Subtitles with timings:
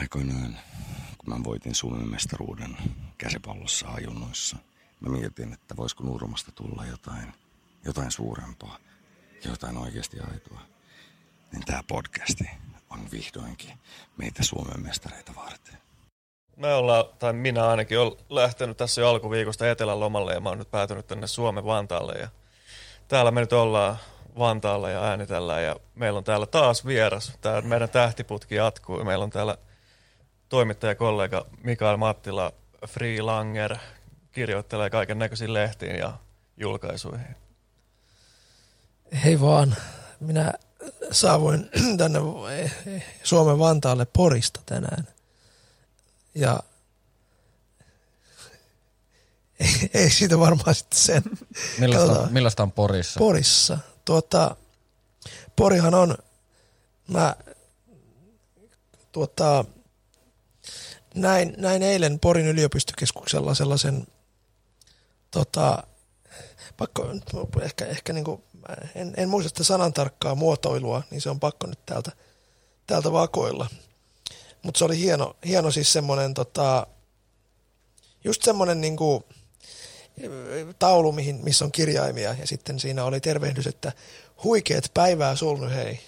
[0.00, 0.58] Aikoinaan,
[1.18, 2.76] kun mä voitin Suomen mestaruuden
[3.18, 4.56] käsipallossa ajunnoissa,
[5.00, 7.34] mä mietin, että voisiko Nurmasta tulla jotain,
[7.84, 8.78] jotain suurempaa,
[9.44, 10.60] jotain oikeasti aitoa.
[11.52, 12.44] Niin tämä podcasti
[12.90, 13.78] on vihdoinkin
[14.16, 15.78] meitä Suomen mestareita varten.
[16.56, 20.58] Me ollaan, tai minä ainakin, olen lähtenyt tässä jo alkuviikosta etelän lomalle ja mä oon
[20.58, 22.12] nyt päätynyt tänne Suomen Vantaalle.
[22.12, 22.28] Ja
[23.08, 23.96] täällä me nyt ollaan
[24.38, 27.32] Vantaalla ja äänitellään ja meillä on täällä taas vieras.
[27.40, 29.04] Tämä meidän tähtiputki jatkuu.
[29.04, 29.58] Meillä on täällä
[30.54, 32.52] toimittajakollega Mikael Mattila,
[32.86, 33.76] freelanger,
[34.32, 36.18] kirjoittelee kaiken näköisiin lehtiin ja
[36.56, 37.36] julkaisuihin.
[39.24, 39.76] Hei vaan,
[40.20, 40.52] minä
[41.10, 42.18] saavuin tänne
[43.22, 45.08] Suomen Vantaalle Porista tänään.
[46.34, 46.60] Ja
[49.60, 51.22] ei, ei siitä varmaan sitten sen.
[51.78, 52.32] Millaista, Katsotaan.
[52.32, 53.18] millaista on Porissa?
[53.18, 53.78] Porissa.
[54.04, 54.56] Tuota,
[55.56, 56.18] Porihan on,
[57.08, 57.36] mä
[59.12, 59.64] tuota,
[61.14, 64.06] näin, näin eilen Porin yliopistokeskuksella sellaisen,
[65.30, 65.82] tota,
[66.76, 67.10] pakko,
[67.62, 68.44] ehkä, ehkä niinku,
[68.94, 72.12] en, en muista sitä sanan tarkkaa muotoilua, niin se on pakko nyt täältä,
[72.86, 73.68] täältä vakoilla.
[74.62, 76.86] Mutta se oli hieno, hieno siis semmoinen, tota,
[78.24, 79.24] just semmoinen niinku,
[80.78, 83.92] taulu, mihin, missä on kirjaimia ja sitten siinä oli tervehdys, että
[84.44, 86.00] huikeet päivää sul hei.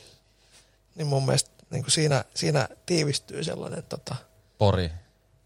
[0.94, 4.16] Niin mun mielestä niin kuin siinä, siinä tiivistyy sellainen tota,
[4.58, 4.90] Pori.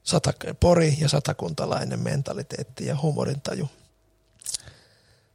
[0.03, 0.33] sata,
[0.65, 3.69] pori- ja satakuntalainen mentaliteetti ja humorintaju.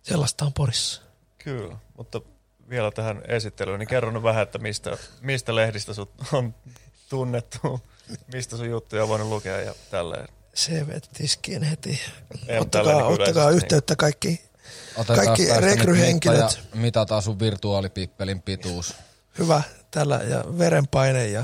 [0.04, 1.02] Sellaista on Porissa.
[1.38, 2.22] Kyllä, mutta
[2.70, 6.56] vielä tähän esittelyyn, niin kerro nyt vähän, että mistä, mistä lehdistä sut on
[7.10, 7.82] tunnettu,
[8.34, 10.28] mistä sun juttuja on voinut lukea ja tälleen.
[10.56, 12.00] CV tiskiin heti.
[12.48, 14.42] En ottakaa niin ottakaa yhteyttä kaikki.
[14.98, 16.60] Otetaan Kaikki rekryhenkilöt.
[16.74, 18.94] Mitataan sun virtuaalipippelin pituus.
[19.40, 21.44] Hyvä tällä ja verenpaine ja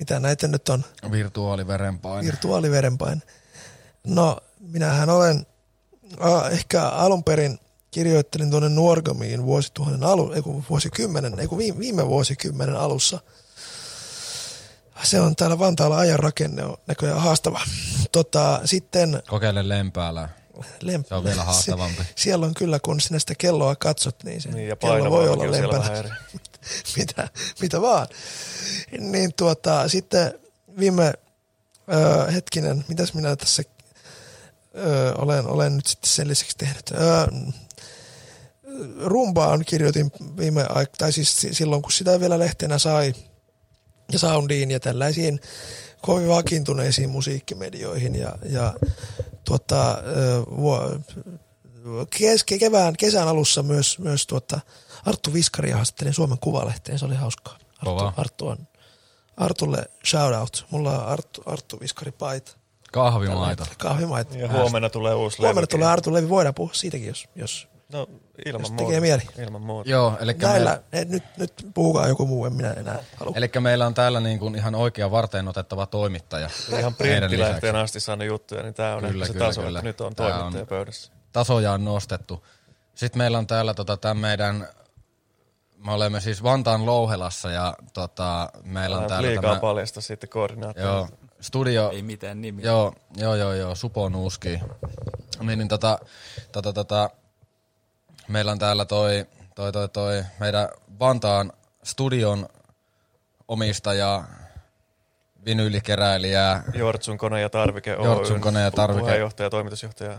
[0.00, 0.84] mitä näitä nyt on.
[1.10, 2.26] Virtuaaliverenpaine.
[2.26, 3.22] virtuaaliverenpaine.
[4.06, 5.46] No, minähän olen
[6.24, 7.58] äh, ehkä alun perin
[7.90, 13.20] kirjoittelin tuonne Nuorgamiin vuosituhannen alu, ei kun vuosikymmenen, ei kun viime, viime vuosikymmenen alussa.
[15.02, 17.60] Se on täällä Vantaalla ajan rakenne on näköjään haastava.
[18.12, 20.28] Tota, sitten Kokeile lempäällä.
[20.84, 22.02] lemp- Se on vielä haastavampi.
[22.16, 25.50] siellä on kyllä, kun sinä sitä kelloa katsot, niin se Niin, ja kello voi olla
[25.50, 26.16] lempänä.
[26.96, 27.28] mitä,
[27.60, 28.06] mitä vaan.
[28.98, 30.40] Niin tuota, sitten
[30.78, 31.12] viime
[31.92, 33.62] ö, hetkinen, mitäs minä tässä
[34.78, 36.90] ö, olen, olen nyt sitten sen lisäksi tehnyt.
[36.90, 37.26] Ö,
[39.04, 43.14] rumbaan kirjoitin viime aik- tai siis si- silloin kun sitä vielä lehtenä sai
[44.12, 45.40] ja soundiin ja tällaisiin
[46.02, 48.74] kovin vakiintuneisiin musiikkimedioihin ja, ja
[49.44, 51.00] tuota, ö, vuo,
[52.18, 54.60] kes, kevään, kesän alussa myös, myös tuota,
[55.06, 57.58] Arttu Viskaria haastattelin Suomen Kuvalehteen, se oli hauskaa.
[57.86, 58.12] Arttu.
[58.20, 58.58] Arttu on,
[59.36, 60.66] Artulle shout out.
[60.70, 62.52] Mulla on Arttu, Arttu Viskari paita.
[62.92, 63.64] Kahvimaito.
[63.78, 64.38] Kahvimaita.
[64.38, 65.68] Ja huomenna tulee uusi Huomenna levykin.
[65.78, 68.06] tulee Arttu Levi, voidaan puhua siitäkin, jos, jos No
[68.46, 68.84] ilman jos muuta.
[68.84, 69.22] tekee mieli.
[69.38, 69.90] Ilman muuta.
[69.90, 73.32] Joo, eli näillä, meillä, ne, nyt, nyt puhukaa joku muu, en minä enää halua.
[73.36, 76.50] eli meillä on täällä niin kuin ihan oikea varteen otettava toimittaja.
[76.78, 76.94] Ihan
[77.28, 77.68] lisäksi.
[77.68, 79.78] asti saanut juttuja, niin tämä on Kyllä, kyllä, se kyllä, taso, kyllä.
[79.78, 81.12] että nyt on Tää on- toimittaja pöydässä.
[81.32, 82.46] Tasoja on nostettu.
[82.94, 84.68] Sitten meillä on täällä tota, tämän meidän,
[85.84, 90.30] me olemme siis Vantaan Louhelassa ja tota, meillä on Älä täällä liikaa tämä, paljasta sitten
[90.30, 90.90] koordinaattoria.
[90.90, 91.08] joo,
[91.40, 92.64] studio, Ei mitään nimiä.
[92.64, 94.60] Joo, joo, joo, joo, Supo Nuuski.
[95.40, 95.98] Niin, niin tota,
[96.52, 97.10] tota, tota,
[98.28, 100.68] meillä on täällä toi, toi, toi, toi meidän
[101.00, 101.52] Vantaan
[101.82, 102.48] studion
[103.48, 104.24] omistaja,
[105.44, 108.04] vinyyllikeräilijä, Jortsun kone ja tarvike Oy.
[108.04, 109.00] Jortsun kone ja tarvike.
[109.00, 110.18] Puheenjohtaja, toimitusjohtaja.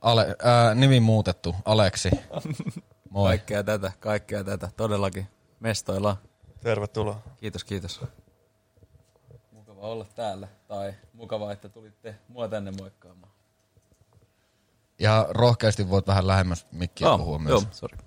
[0.00, 2.10] Ale, ää, nimi muutettu, Aleksi.
[3.10, 3.28] Moi.
[3.28, 4.70] Kaikkea tätä, kaikkea tätä.
[4.76, 5.26] Todellakin.
[5.60, 6.16] Mestoillaan.
[6.60, 7.22] Tervetuloa.
[7.36, 8.00] Kiitos, kiitos.
[9.52, 10.48] Mukava olla täällä.
[10.68, 13.32] Tai mukava, että tulitte mua tänne moikkaamaan.
[14.98, 17.50] Ja rohkeasti voit vähän lähemmäs mikkiä Oh, puhua myös.
[17.62, 17.98] joo, sorry.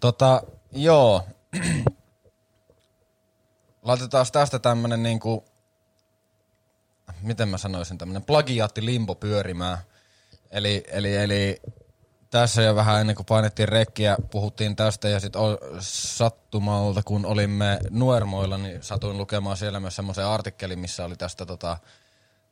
[0.00, 0.42] Tota,
[0.72, 1.22] joo.
[3.82, 5.44] Laitetaan tästä tämmönen niinku,
[7.22, 9.78] miten mä sanoisin, tämmönen plagiaatti limbo pyörimään.
[10.50, 11.60] Eli, eli, eli
[12.34, 15.42] tässä jo vähän ennen kuin painettiin rekkiä, puhuttiin tästä ja sitten
[15.80, 21.78] sattumalta, kun olimme Nuermoilla, niin satuin lukemaan siellä myös semmoisen artikkelin, missä oli tästä tota,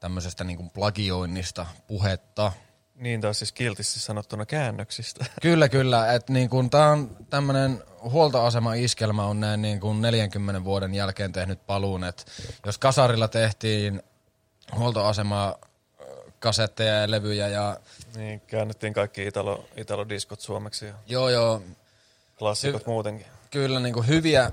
[0.01, 2.53] tämmöisestä niinku plagioinnista puhetta.
[2.95, 5.25] Niin taas siis kiltisti sanottuna käännöksistä.
[5.43, 6.13] Kyllä, kyllä.
[6.13, 11.67] Että niin kun tää on tämmönen huoltoasema-iskelmä on näin niin kuin 40 vuoden jälkeen tehnyt
[11.67, 12.05] paluun.
[12.05, 12.27] Et
[12.67, 14.03] jos kasarilla tehtiin
[14.77, 15.55] huoltoasema
[16.39, 17.77] kasetteja ja levyjä ja
[18.17, 21.63] Niin, käännettiin kaikki Italo, Italo-diskot suomeksi ja joo joo,
[22.39, 23.27] klassikot Hy- muutenkin.
[23.51, 24.51] kyllä niin kuin hyviä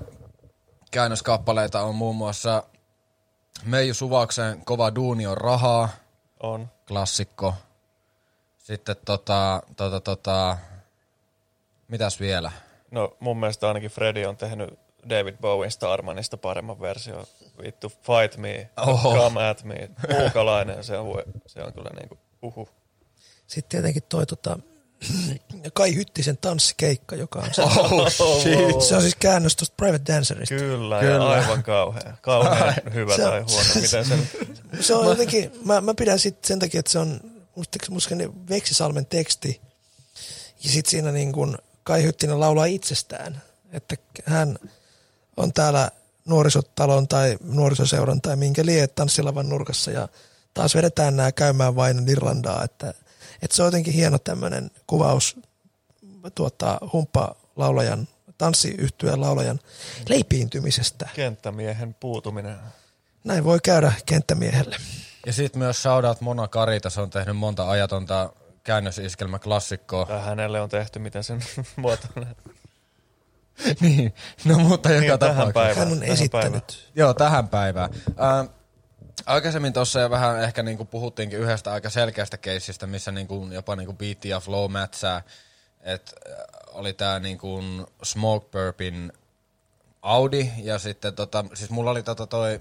[0.90, 2.62] käännöskappaleita on muun muassa
[3.64, 5.88] Meiju Suvakseen Kova duuni on rahaa,
[6.42, 6.68] On.
[6.88, 7.54] klassikko.
[8.58, 10.58] Sitten tota, tota, tota,
[11.88, 12.52] mitäs vielä?
[12.90, 14.78] No mun mielestä ainakin Freddy on tehnyt
[15.10, 17.24] David Bowen Starmanista paremman versio.
[17.62, 19.14] Vittu, fight me, Oho.
[19.14, 19.90] come at me.
[20.18, 22.68] Muukalainen, se on, se on kyllä niinku, uhu.
[23.50, 24.58] Sitten tietenkin toi tota,
[25.72, 28.08] Kai Hyttisen tanssikeikka, joka on se, Oh,
[28.42, 28.82] shit.
[28.88, 30.54] se on siis käännös tuosta Private Dancerista.
[30.54, 31.14] Kyllä, Kyllä.
[31.14, 32.16] ja aivan kauhea.
[32.22, 33.64] Kauhean hyvä Se- tai huono.
[33.74, 34.28] Miten sen...
[34.80, 37.20] Se on jotenkin, mä, mä pidän sit sen takia, että se on
[37.56, 39.60] musta, musta ne Veksisalmen teksti.
[40.64, 43.42] Ja sitten siinä niin kun Kai Hyttinen laulaa itsestään.
[43.72, 44.58] Että hän
[45.36, 45.90] on täällä
[46.24, 50.08] nuorisotalon tai nuorisoseuran tai minkä lie tanssilavan nurkassa ja
[50.54, 52.64] taas vedetään nämä käymään vain Irlandaa.
[52.64, 52.94] Että,
[53.42, 55.36] että se on jotenkin hieno tämmöinen kuvaus
[56.34, 58.08] tuota, humppa-laulajan,
[58.38, 59.60] tanssiyhtyeen laulajan
[60.08, 61.08] leipiintymisestä.
[61.14, 62.56] Kenttämiehen puutuminen.
[63.24, 64.76] Näin voi käydä kenttämiehelle.
[65.26, 68.32] Ja sitten myös shoutout Mona Karita, se on tehnyt monta ajatonta
[68.64, 70.06] käännösiskelmä klassikkoa.
[70.06, 71.40] Tai hänelle on tehty, miten sen
[71.76, 72.36] muotoinen.
[73.80, 74.14] niin,
[74.44, 75.52] no mutta joka Niin, tähän tapauksessa.
[75.52, 75.76] päivään.
[75.88, 76.90] Hän on tähän esittänyt.
[76.94, 77.90] Joo, tähän päivään.
[78.16, 78.44] Ää,
[79.26, 83.92] aikaisemmin tuossa jo vähän ehkä niinku puhuttiinkin yhdestä aika selkeästä keissistä, missä niinku jopa niinku
[83.92, 85.22] beat ja flow mätsää.
[85.80, 86.36] Et äh,
[86.72, 87.60] oli tää niinku
[88.02, 89.12] Smoke Burpin
[90.02, 92.60] Audi ja sitten tota, siis mulla oli tota toi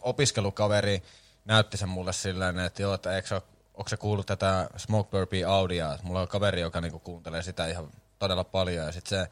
[0.00, 1.02] opiskelukaveri
[1.44, 3.40] näytti sen mulle silleen, että joo, että eikö
[3.74, 7.66] onko se kuullut tätä Smoke Burpin Audia, että mulla on kaveri, joka niinku kuuntelee sitä
[7.66, 9.30] ihan todella paljon ja sitten se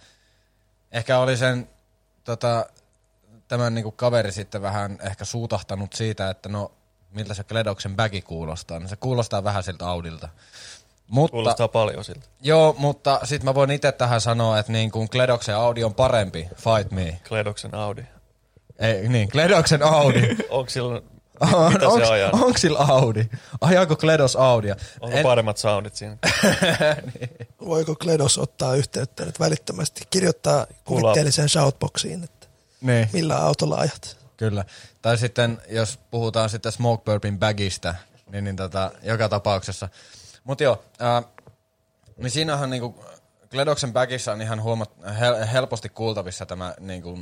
[0.93, 1.69] ehkä oli sen
[2.25, 2.67] tota,
[3.53, 6.73] tämän niinku kaveri sitten vähän ehkä suutahtanut siitä, että no
[7.11, 8.79] miltä se Kledoksen bagi kuulostaa.
[8.79, 10.29] No se kuulostaa vähän siltä Audilta.
[11.07, 12.27] Mutta, Kuulostaa paljon siltä.
[12.43, 16.49] joo, mutta sitten mä voin itse tähän sanoa, että niin kuin Kledoksen Audi on parempi,
[16.57, 17.21] fight me.
[17.29, 18.03] Kledoksen Audi.
[18.79, 20.37] Ei, niin, Kledoksen Audi.
[20.51, 21.01] Onko sillä,
[21.41, 22.33] on, mitä onks, se ajaa?
[22.57, 23.25] sillä Audi?
[23.61, 24.77] Ajaako Kledos Audia?
[25.01, 26.17] Onko paremmat soundit siinä?
[27.67, 32.42] Voiko Kledos ottaa yhteyttä nyt välittömästi, kirjoittaa kuvitteelliseen shoutboxiin, että
[32.83, 33.09] niin.
[33.13, 34.17] millä autolla ajat?
[34.37, 34.65] Kyllä.
[35.03, 37.95] Tai sitten, jos puhutaan sitten Smoke Burpin bagista,
[38.33, 39.89] niin, niin tota, joka tapauksessa.
[40.45, 41.23] Mutta joo, ää,
[42.17, 43.05] niin siinähän niinku,
[43.51, 44.91] Kledoksen bagissa on ihan huomat,
[45.21, 47.19] hel, helposti kuultavissa tämä niinku,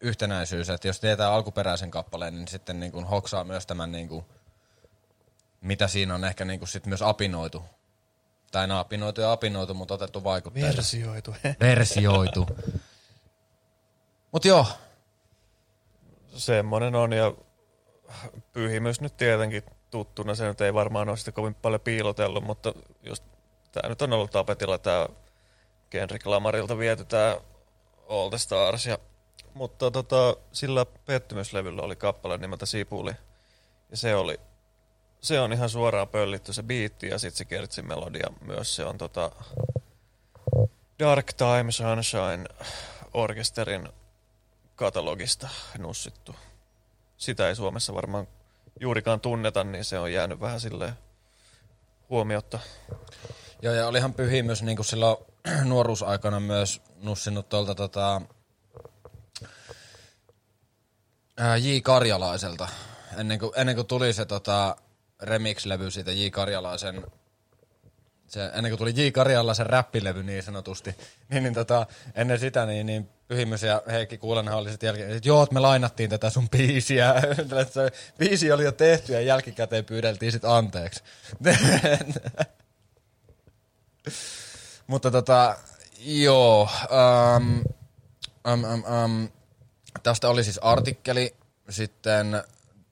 [0.00, 4.24] yhtenäisyys, että jos tietää alkuperäisen kappaleen, niin sitten niinku, hoksaa myös tämän, niinku,
[5.60, 7.64] mitä siinä on ehkä niinku, sit myös apinoitu.
[8.52, 10.68] Tai no, apinoitu ja apinoitu, mutta otettu vaikutteita.
[10.68, 11.36] Versioitu.
[11.60, 12.46] Versioitu.
[14.32, 14.66] Mut joo,
[16.34, 17.32] Semmoinen on ja
[18.52, 20.34] pyhimys nyt tietenkin tuttuna.
[20.34, 22.72] Se nyt ei varmaan ole sitä kovin paljon piilotellut, mutta
[23.02, 23.24] just
[23.72, 25.08] tämä nyt on ollut tapetilla tämä
[25.90, 27.36] Kendrick Lamarilta viety tämä
[28.08, 28.86] All the Stars.
[28.86, 28.98] Ja,
[29.54, 33.12] mutta tota, sillä pettymyslevyllä oli kappale nimeltä Sipuli.
[33.90, 34.40] Ja se oli
[35.24, 38.76] se on ihan suoraan pöllitty se biitti ja sitten se kertsin melodia myös.
[38.76, 39.30] Se on tota
[40.98, 42.44] Dark Time Sunshine
[43.14, 43.88] orkesterin
[44.76, 45.48] katalogista
[45.78, 46.34] nussittu.
[47.16, 48.28] Sitä ei Suomessa varmaan
[48.80, 50.94] juurikaan tunneta, niin se on jäänyt vähän silleen
[52.10, 52.58] huomiotta.
[53.62, 55.16] Joo, ja olihan pyhimys niin kuin silloin
[55.64, 58.20] nuoruusaikana myös nussinut tuolta tota,
[61.60, 61.80] J.
[61.82, 62.68] Karjalaiselta.
[63.16, 64.76] Ennen kuin, ennen kuin tuli se tota,
[65.22, 66.28] remix-levy siitä J.
[66.28, 67.06] Karjalaisen
[68.34, 69.10] se, ennen kuin tuli J.
[69.10, 70.96] Karjalaisen räppilevy niin sanotusti,
[71.30, 75.28] niin, niin tota, ennen sitä niin, niin Pyhimys ja Heikki Kuulenhan oli sitten jälkeen, että
[75.28, 77.14] joo, että me lainattiin tätä sun biisiä.
[77.72, 81.02] Se biisi oli jo tehty ja jälkikäteen pyydeltiin sitten anteeksi.
[84.86, 85.56] Mutta tota,
[85.98, 86.68] joo,
[87.36, 87.64] um,
[88.52, 89.28] um, um, um,
[90.02, 91.34] tästä oli siis artikkeli,
[91.68, 92.42] sitten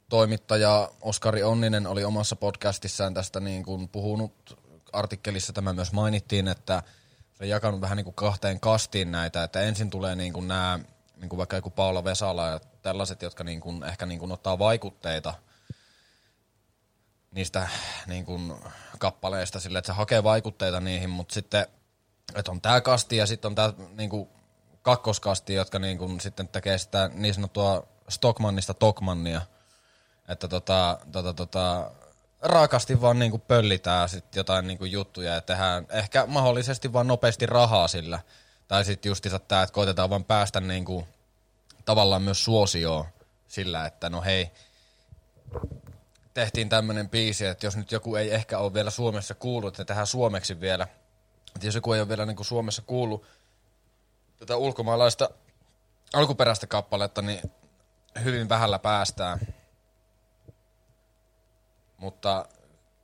[0.09, 4.59] toimittaja Oskari Onninen oli omassa podcastissaan tästä niin kuin puhunut,
[4.93, 6.83] artikkelissa tämä myös mainittiin, että
[7.33, 10.79] se on jakanut vähän niin kuin kahteen kastiin näitä, että ensin tulee niin kuin nämä,
[11.17, 14.59] niin kuin vaikka joku Paula Vesala ja tällaiset, jotka niin kuin ehkä niin kuin ottaa
[14.59, 15.35] vaikutteita
[17.31, 17.69] niistä
[18.07, 18.55] niin kuin
[18.99, 21.67] kappaleista sille, että se hakee vaikutteita niihin, mutta sitten,
[22.35, 24.29] että on tämä kasti ja sitten on tämä niin kuin
[24.83, 29.41] kakkoskasti, jotka niin kuin sitten tekee sitä niin sanottua Stockmannista Tokmannia,
[30.29, 31.91] että tota, tota, tota,
[32.43, 37.89] raakasti vaan niinku pöllitään sit jotain niinku juttuja ja tehdään ehkä mahdollisesti vaan nopeasti rahaa
[37.89, 38.21] sillä.
[38.69, 41.09] Tai sitten justiinsa tää, että koitetaan vaan päästä niinku
[41.85, 43.05] tavallaan myös suosioon
[43.49, 44.51] sillä, että no hei,
[46.35, 50.07] tehtiin tämmönen biisi, että jos nyt joku ei ehkä ole vielä Suomessa kuullut, että tehdään
[50.07, 50.87] suomeksi vielä.
[51.55, 53.27] Että jos joku ei ole vielä niinku Suomessa kuullut
[54.39, 55.31] tätä ulkomaalaista
[56.13, 57.53] alkuperäistä kappaletta, niin
[58.25, 59.41] hyvin vähällä päästään.
[62.03, 62.47] Mutta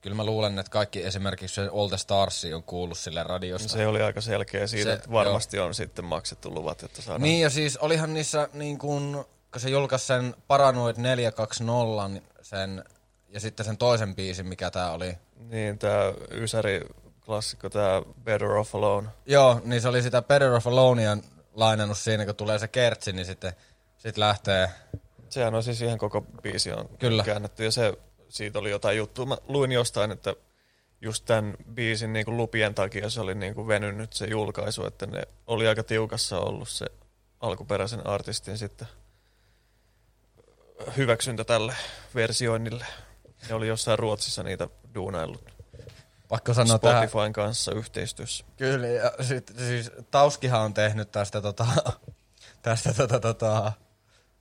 [0.00, 3.68] kyllä mä luulen, että kaikki esimerkiksi se All the Stars on kuullut sille radiosta.
[3.68, 7.22] Se oli aika selkeä siitä, Se- että varmasti on sitten maksettu luvat, että saadaan.
[7.22, 9.12] Niin ja siis olihan niissä niin kuin,
[9.52, 12.84] kun se julkaisi sen Paranoid 420 niin sen,
[13.28, 15.18] ja sitten sen toisen biisin, mikä tää oli.
[15.36, 16.80] Niin, tää Ysäri
[17.26, 19.08] klassikko, tää Better Off Alone.
[19.26, 21.16] Joo, niin se oli sitä Better of Alonea
[21.54, 23.52] lainannut siinä, kun tulee se kertsi, niin sitten
[23.98, 24.70] sit lähtee.
[25.28, 27.24] Sehän on siis ihan koko biisi on Kyllä.
[27.24, 27.92] käännetty ja se,
[28.28, 29.26] siitä oli jotain juttua.
[29.26, 30.34] Mä luin jostain, että
[31.00, 35.06] just tämän biisin niin kuin lupien takia se oli niin kuin venynyt se julkaisu, että
[35.06, 36.86] ne oli aika tiukassa ollut se
[37.40, 38.88] alkuperäisen artistin sitten
[40.96, 41.74] hyväksyntä tälle
[42.14, 42.86] versioinnille.
[43.48, 45.58] Ne oli jossain Ruotsissa niitä duunaillut
[46.28, 47.08] Pakko sanoa tähän.
[47.08, 48.44] Spotifyn kanssa yhteistyössä.
[48.56, 51.66] Kyllä, ja sit, siis Tauskihan on tehnyt tästä tota,
[52.62, 53.72] tästä tota, tota,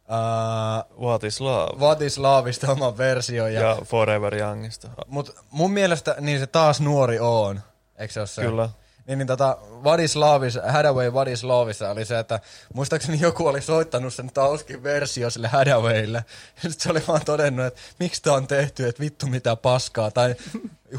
[0.10, 1.80] uh, What is Love?
[1.80, 3.54] What is Loveista oman version.
[3.54, 4.88] Ja, Ja Forever Youngista.
[5.08, 7.62] Mut mun mielestä niin se taas nuori on.
[7.98, 8.42] Eikö se ole se?
[8.42, 8.70] Kyllä.
[9.08, 12.40] Niin, niin tota, What is Loveissa, Hadaway What is Loveissa oli se, että
[12.74, 16.26] muistaakseni joku oli soittanut sen Tauskin versio sille Hadawaylle.
[16.64, 20.12] Ja sit se oli vaan todennut, että miksi tää on tehty, että vittu mitä paskaa.
[20.12, 20.36] Tai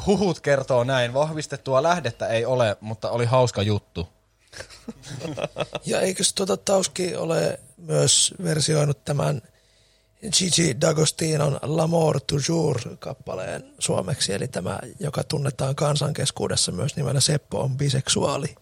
[0.07, 4.09] huhut kertoo näin, vahvistettua lähdettä ei ole, mutta oli hauska juttu.
[5.87, 9.43] Ja eikös tuota Tauski ole myös versioinut tämän
[10.33, 17.77] Gigi D'Agostinon L'amour toujours kappaleen suomeksi, eli tämä, joka tunnetaan kansankeskuudessa myös nimellä Seppo on
[17.77, 18.55] biseksuaali.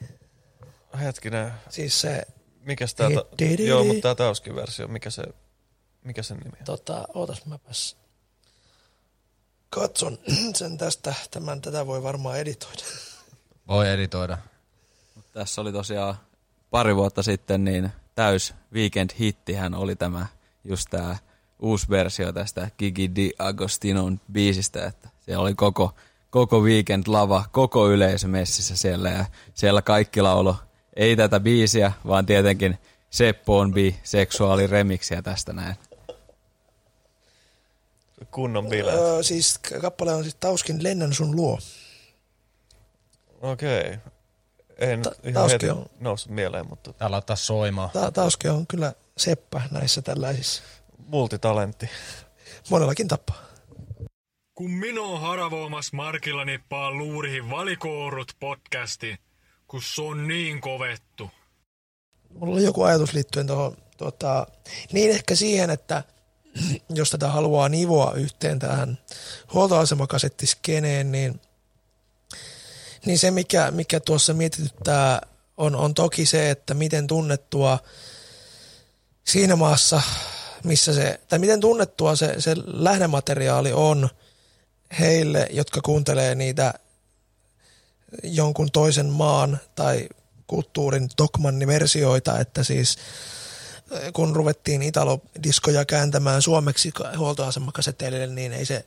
[1.01, 2.23] Hetkinen, Siis se,
[2.61, 3.09] mikäs tää...
[3.11, 5.23] Ta- joo, mutta tää Tauskin versio, mikä se,
[6.05, 6.65] mikä sen nimi on?
[6.65, 7.97] tota, ootas mäpäs
[9.71, 10.19] katson
[10.55, 12.83] sen tästä, tämän, tätä voi varmaan editoida.
[13.69, 14.39] Voi editoida.
[15.37, 16.15] Tässä oli tosiaan
[16.71, 20.27] pari vuotta sitten niin täys weekend-hittihän oli tämä
[20.65, 21.17] just tämä
[21.59, 25.95] uusi versio tästä Gigi Di Agostinon biisistä, että siellä oli koko,
[26.31, 29.25] koko weekend lava, koko yleisö messissä siellä ja
[29.55, 30.57] siellä kaikki laulo
[30.97, 32.79] ei tätä biisiä, vaan tietenkin
[33.11, 35.77] Seppo on bi seksuaali remiksiä tästä näin.
[38.31, 38.99] Kunnon bileet.
[38.99, 41.59] Öö, siis kappale on siis Tauskin Lennän sun luo.
[43.41, 43.81] Okei.
[43.81, 44.16] Okay.
[44.79, 47.91] En Ta- ihan heti on- noussut mieleen, mutta ottaa soimaan.
[47.91, 50.63] Ta- Tauski on kyllä seppä näissä tällaisissa.
[50.99, 51.89] multitalentti.
[52.71, 53.43] Monellakin tapaa.
[54.55, 59.17] Kun minua haravoimas markilla nippaa luurihin valikourut podcasti,
[59.69, 61.31] kun se on niin kovettu.
[62.35, 64.47] Mulla oli joku ajatus liittyen tuohon, tota,
[64.93, 66.03] niin ehkä siihen, että
[66.89, 68.99] jos tätä haluaa nivoa yhteen tähän
[69.53, 71.41] huoltoasemakasettiskeneen, niin,
[73.07, 77.79] niin se mikä, mikä tuossa mietityttää on, on toki se, että miten tunnettua
[79.25, 80.03] siinä maassa,
[80.65, 84.09] missä se, tai miten tunnettua se, se lähdemateriaali on
[85.01, 86.75] heille, jotka kuuntelee niitä
[88.23, 90.09] jonkun toisen maan tai
[90.47, 92.97] kulttuurin Tokmanni-versioita, että siis
[93.95, 98.85] äh, kun ruvettiin Italo-diskoja kääntämään suomeksi ka- huoltoasemakaseteille, niin ei se,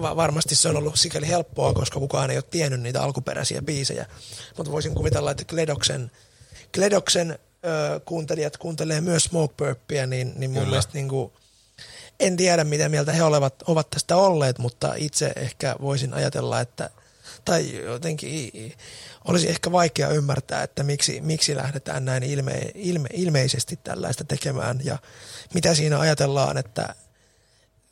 [0.00, 4.06] varmasti se on ollut sikäli helppoa, koska kukaan ei ole tiennyt niitä alkuperäisiä biisejä.
[4.56, 6.10] Mutta voisin kuvitella, että Kledoksen,
[6.74, 7.30] Kledoksen
[7.64, 10.70] ö, kuuntelijat kuuntelee myös Smoke Purpia, niin, niin mun Kyllä.
[10.70, 11.32] mielestä niin kuin,
[12.20, 16.90] en tiedä, mitä mieltä he olevat, ovat tästä olleet, mutta itse ehkä voisin ajatella, että
[17.44, 18.72] tai jotenkin
[19.24, 24.98] olisi ehkä vaikea ymmärtää, että miksi, miksi lähdetään näin ilme, ilme, ilmeisesti tällaista tekemään ja
[25.54, 26.94] mitä siinä ajatellaan, että,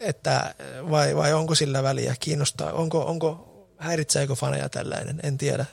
[0.03, 0.55] että
[0.91, 5.67] vai, vai onko sillä väliä, kiinnostaa, onko, onko häiritseekö faneja tällainen, en tiedä.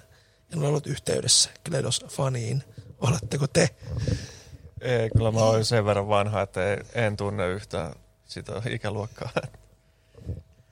[0.53, 2.63] En ole ollut yhteydessä Kledos faniin.
[2.99, 3.69] Oletteko te?
[4.81, 7.93] Ei, kyllä mä oon sen verran vanha, että ei, en tunne yhtään
[8.25, 9.29] sitä ikäluokkaa.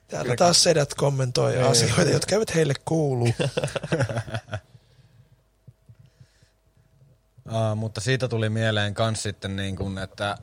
[0.07, 1.63] Täällä taas sedät kommentoi Ei.
[1.63, 3.27] asioita, jotka eivät heille kuulu.
[7.47, 10.37] Uh, mutta siitä tuli mieleen kans sitten niin kuin, että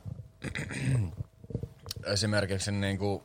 [2.05, 3.23] esimerkiksi niin kuin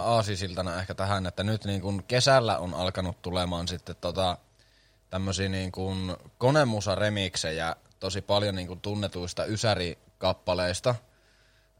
[0.00, 4.38] aasisiltana ehkä tähän, että nyt niin kuin kesällä on alkanut tulemaan sitten tota,
[5.10, 10.94] tämmöisiä niin kuin konemusa-remiksejä tosi paljon niin kuin tunnetuista ysärikappaleista.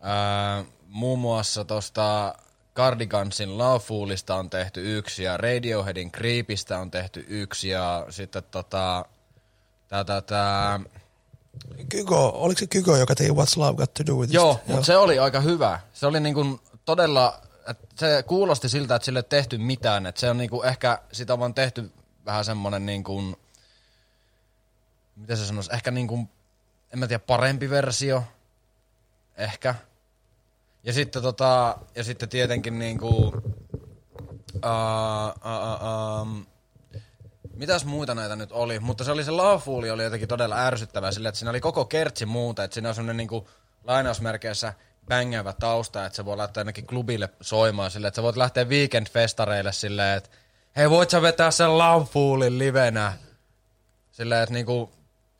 [0.00, 2.34] Ää, muun muassa tosta
[2.74, 9.04] Cardigansin Lawfulista on tehty yksi ja Radioheadin Creepistä on tehty yksi ja sitten tota,
[9.88, 10.80] tää, tää, tää,
[11.88, 14.34] Kygo, oliko se Kygo, joka teki What's Love Got To Do With It?
[14.34, 15.80] Joo, mutta se oli aika hyvä.
[15.92, 20.06] Se oli niinku todella, että se kuulosti siltä, että sille ei tehty mitään.
[20.06, 21.90] Että se on niinku ehkä, sitä on vaan tehty
[22.26, 23.22] vähän semmonen niinku,
[25.16, 26.28] mitä se sanoisi, ehkä niinku,
[26.92, 28.24] en mä tiedä, parempi versio.
[29.36, 29.74] Ehkä.
[30.84, 33.32] Ja sitten tota, ja sitten tietenkin niinku,
[34.56, 36.46] Uh, uh, uh, um,
[37.56, 38.80] mitäs muita näitä nyt oli?
[38.80, 42.26] Mutta se oli se Lawful oli jotenkin todella ärsyttävää sillä, että siinä oli koko kertsi
[42.26, 42.64] muuta.
[42.64, 43.48] Että siinä on semmoinen niinku
[43.84, 44.74] lainausmerkeissä
[45.08, 49.72] bängäävä tausta, että se voi laittaa ainakin klubille soimaan silleen, että sä voit lähteä weekend-festareille
[49.72, 50.30] silleen, että
[50.76, 53.12] hei voit sä vetää sen Lawfulin livenä?
[54.12, 54.90] Silleen, että niinku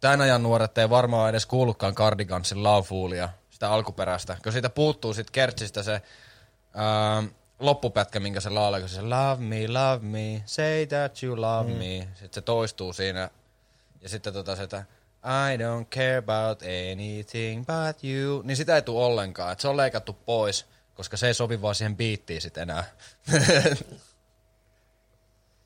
[0.00, 4.36] tämän ajan nuoret ei varmaan edes kuullutkaan Cardigansin Lawfulia, sitä alkuperäistä.
[4.42, 6.02] Kun siitä puuttuu sit kertsistä se
[6.74, 7.22] ää,
[7.58, 11.78] loppupätkä, minkä se laulaa, kun se love me, love me, say that you love mm.
[11.78, 12.08] me.
[12.12, 13.30] Sitten se toistuu siinä.
[14.00, 14.84] Ja sitten tota se, että
[15.26, 18.42] I don't care about anything but you.
[18.42, 19.52] Niin sitä ei tule ollenkaan.
[19.52, 22.84] Et se on leikattu pois, koska se ei sovi vaan siihen biittiin sit enää.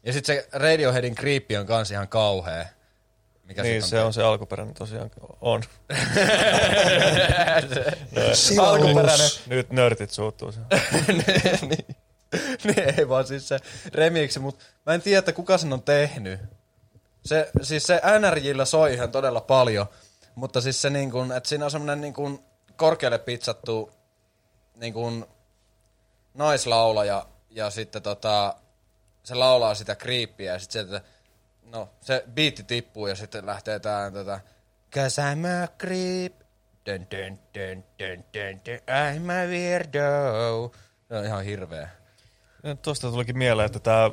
[0.06, 2.66] ja sitten se Radioheadin kriippi on kans ihan kauhea.
[3.50, 5.10] Mikä Niin, sit se on se alkuperäinen tosiaan.
[5.40, 5.62] On.
[8.62, 9.30] Alkuperäinen.
[9.46, 10.60] Nyt nörtit suuttuu se.
[11.68, 11.96] niin,
[12.64, 13.58] niin, ei vaan siis se
[13.94, 16.40] remiksi, mutta mä en tiedä, että kuka sen on tehnyt.
[17.24, 19.86] Se, siis se NRJllä soi ihan todella paljon,
[20.34, 22.38] mutta siis se niin kuin, että siinä on semmoinen niin kuin
[22.76, 23.92] korkealle pizzattu
[24.74, 25.24] niin kuin
[26.34, 28.54] naislaulaja ja sitten tota,
[29.22, 31.06] se laulaa sitä kriippiä ja sitten sieltä,
[31.72, 34.40] no se biitti tippuu ja sitten lähtee tää tota,
[34.94, 36.40] Cause I'm a creep,
[36.86, 40.72] dun, dun, dun, dun, dun, dun, I'm a weirdo.
[41.08, 41.88] Se on ihan hirveä.
[42.62, 44.10] Ja Tuosta tulikin mieleen, että tämä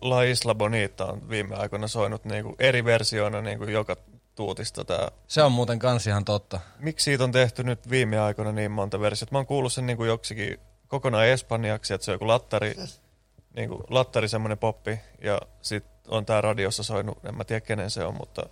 [0.00, 3.96] La Isla Bonita on viime aikoina soinut niinku eri versioina niinku joka
[4.34, 4.84] tuutista.
[4.84, 5.10] Tää.
[5.26, 6.60] Se on muuten kans ihan totta.
[6.78, 9.32] Miksi siitä on tehty nyt viime aikoina niin monta versiota?
[9.32, 12.74] Mä oon kuullut sen niinku joksikin kokonaan espanjaksi, että se on joku lattari,
[13.56, 15.00] niinku lattari semmoinen poppi.
[15.22, 18.42] Ja sit on tää radiossa soinut, en mä tiedä kenen se on, mutta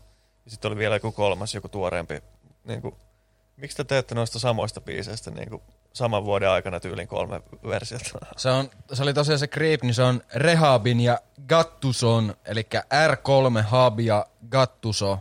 [0.46, 2.22] sitten oli vielä joku kolmas, joku tuoreempi.
[2.64, 2.98] Niinku,
[3.56, 5.62] miksi te teette noista samoista biiseistä niinku
[5.92, 8.18] saman vuoden aikana tyylin kolme versiota?
[8.36, 13.62] Se, on, se oli tosiaan se Creep, niin se on Rehabin ja Gattuson, eli R3
[13.62, 15.18] Hab ja Gattuso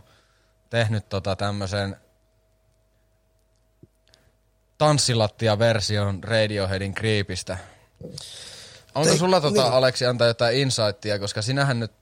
[0.70, 1.96] tehnyt tota tämmösen
[4.78, 7.58] tanssilattia-version Radioheadin Creepistä.
[8.94, 9.72] Onko Te- sulla tota, niin.
[9.72, 11.92] Aleksi antaa jotain insightia, koska sinähän nyt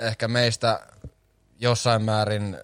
[0.00, 0.80] ehkä meistä
[1.60, 2.56] jossain määrin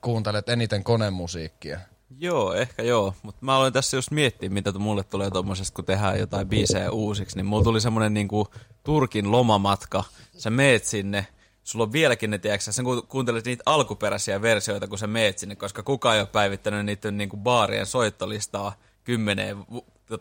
[0.00, 1.80] kuuntelet eniten konemusiikkia.
[2.18, 3.14] Joo, ehkä joo.
[3.22, 7.36] Mutta mä aloin tässä just miettiä, mitä mulle tulee tommosesta, kun tehdään jotain biisejä uusiksi.
[7.36, 8.48] Niin mulla tuli semmonen niinku
[8.84, 10.04] Turkin lomamatka.
[10.38, 11.26] Sä meet sinne,
[11.64, 15.56] sulla on vieläkin ne, tiedätkö, sä ku- kuuntelet niitä alkuperäisiä versioita, kun sä meet sinne,
[15.56, 19.56] koska kukaan ei ole päivittänyt niiden niinku baarien soittolistaa kymmeneen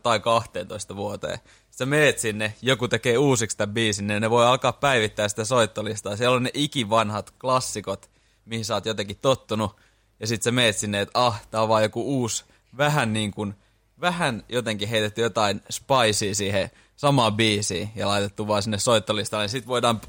[0.04, 1.40] tai 12 vuoteen.
[1.76, 6.18] Sä meet sinne, joku tekee uusiksi tämän biisin, niin ne voi alkaa päivittää sitä soittolistaa.
[6.18, 8.10] Siellä on ne ikivanhat klassikot,
[8.46, 9.76] mihin sä oot jotenkin tottunut.
[10.20, 12.44] Ja sit sä meet sinne, että ah, tää on vaan joku uusi,
[12.78, 13.56] vähän niin kuin,
[14.02, 19.44] vähän jotenkin heitetty jotain spicea siihen samaan biisiin ja laitettu vaan sinne soittolistalle.
[19.44, 20.02] Ja sit voidaan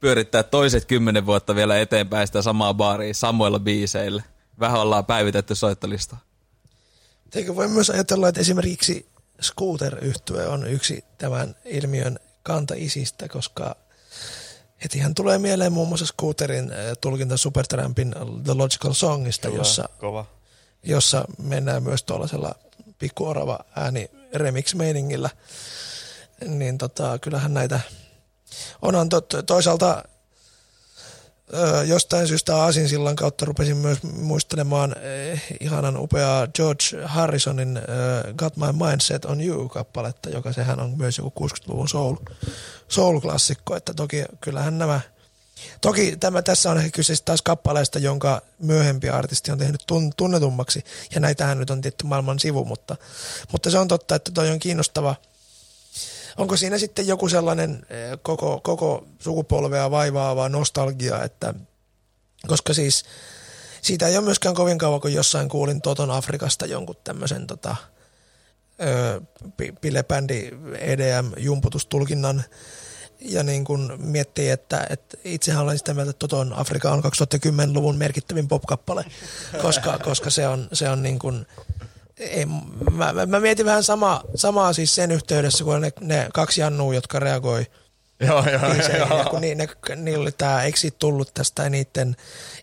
[0.00, 4.22] pyörittää toiset kymmenen vuotta vielä eteenpäin sitä samaa baaria samoilla biiseillä.
[4.60, 6.16] Vähän ollaan päivitetty soittolista.
[7.34, 9.11] Eikö voi myös ajatella, että esimerkiksi
[9.42, 13.76] scooter yhtye on yksi tämän ilmiön kantaisistä, koska
[14.84, 20.26] hetihän tulee mieleen muun muassa scooterin eh, tulkinta Supertrampin The Logical Songista, jossa, Kova.
[20.82, 22.54] jossa mennään myös tuollaisella
[22.98, 25.30] pikkuorava ääni remix-meiningillä.
[26.46, 27.80] Niin tota, kyllähän näitä
[28.82, 30.04] onhan tot, toisaalta
[31.86, 37.80] jostain syystä Aasinsillan kautta rupesin myös muistelemaan eh, ihanan upeaa George Harrisonin
[38.36, 42.16] Got My Mindset on You-kappaletta, joka sehän on myös joku 60-luvun soul,
[42.88, 45.00] soul-klassikko, että toki kyllähän nämä
[45.80, 50.84] Toki tämä tässä on kyse taas kappaleesta, jonka myöhempi artisti on tehnyt tun, tunnetummaksi,
[51.14, 52.96] ja näitähän nyt on tietty maailman sivu, mutta,
[53.52, 55.14] mutta se on totta, että toi on kiinnostava.
[56.36, 61.54] Onko siinä sitten joku sellainen eh, koko, koko sukupolvea vaivaava nostalgia, että
[62.46, 63.04] koska siis
[63.82, 67.76] siitä ei ole myöskään kovin kauan, kun jossain kuulin Toton Afrikasta jonkun tämmöisen tota,
[69.80, 72.44] pilebändi EDM-jumputustulkinnan
[73.20, 77.96] ja niin kun miettii, että, että itsehän olen sitä mieltä, että Toton Afrika on 2010-luvun
[77.96, 79.04] merkittävin popkappale,
[79.62, 81.46] koska, koska se on, se on niin kuin,
[82.22, 82.46] ei,
[82.90, 86.94] mä, mä, mä mietin vähän sama, samaa siis sen yhteydessä, kun ne, ne kaksi Jannua,
[86.94, 87.66] jotka reagoi
[88.26, 92.16] Joo, joo, ja kun ni, ne, niillä oli tää, eikö siitä tullut tästä niiden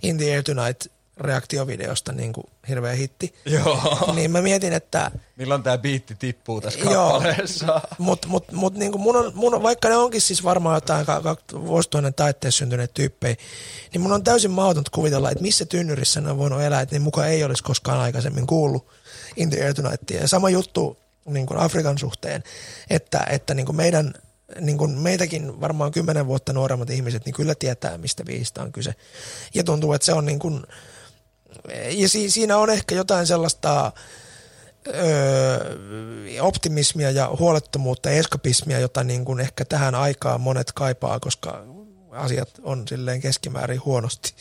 [0.03, 0.87] In the Air Tonight
[1.19, 3.33] reaktiovideosta niin kuin hirveä hitti.
[3.45, 4.13] Joo.
[4.15, 7.11] Niin mä mietin, että Milloin tää biitti tippuu tässä Joo.
[7.11, 7.81] kappaleessa?
[7.97, 11.21] Mut, mut, mut niin mun on, mun on, vaikka ne onkin siis varmaan jotain ka-
[11.21, 13.35] ka- vuosituhannen taitteessa syntyneet tyyppejä,
[13.93, 16.99] niin mun on täysin mahdotonta kuvitella, että missä tynnyrissä ne on voinut elää, että ne
[16.99, 18.87] mukaan ei olisi koskaan aikaisemmin kuullut
[19.39, 20.21] In the Air Tonightia.
[20.21, 22.43] Ja sama juttu niin kuin Afrikan suhteen,
[22.89, 24.13] että, että niin kuin meidän
[24.61, 28.95] niin kuin meitäkin varmaan kymmenen vuotta nuoremmat ihmiset, niin kyllä tietää, mistä biisistä on kyse.
[29.53, 30.63] Ja tuntuu, että se on niin kuin,
[31.89, 33.91] ja si, siinä on ehkä jotain sellaista
[34.87, 35.77] öö,
[36.41, 41.65] optimismia ja huolettomuutta ja eskapismia, jota niin kuin ehkä tähän aikaan monet kaipaa, koska
[42.11, 44.33] asiat on silleen keskimäärin huonosti.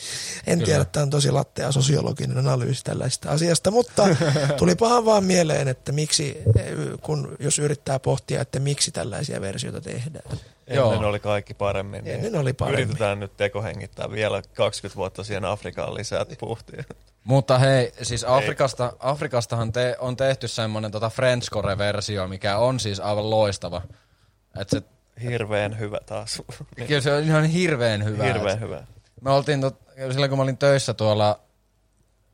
[0.47, 4.09] En tiedä, että tämä on tosi lattea sosiologinen analyysi tällaista asiasta, mutta
[4.59, 6.39] tuli pahan vaan mieleen, että miksi,
[7.03, 10.39] kun jos yrittää pohtia, että miksi tällaisia versioita tehdään.
[10.67, 11.09] Ennen Joo.
[11.09, 12.05] oli kaikki paremmin.
[12.05, 12.85] Niin Ennen oli paremmin.
[12.85, 16.85] Yritetään nyt tekohengittää vielä 20 vuotta siihen Afrikaan lisää puhtia.
[17.25, 23.31] Mutta hei, siis Afrikasta, Afrikastahan te, on tehty semmoinen tota Frenchcore-versio, mikä on siis aivan
[23.31, 23.83] loistava.
[24.61, 24.83] Et se
[25.23, 26.43] Hirveän hyvä taas.
[26.89, 28.25] Kyllä se on ihan hirveän hyvä.
[28.25, 28.85] Hirveän hyvä.
[29.21, 31.41] Me oltiin, tot, silloin kun mä olin töissä tuolla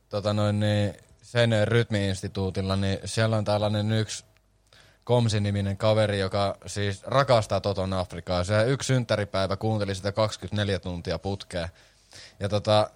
[0.08, 4.24] tota noin, niin, Seinöjen rytmiinstituutilla, niin siellä on tällainen yksi
[5.04, 8.44] Komsi-niminen kaveri, joka siis rakastaa Toton Afrikaa.
[8.44, 11.68] Se yksi synttäripäivä kuunteli sitä 24 tuntia putkeen.
[12.40, 12.90] Ja tota,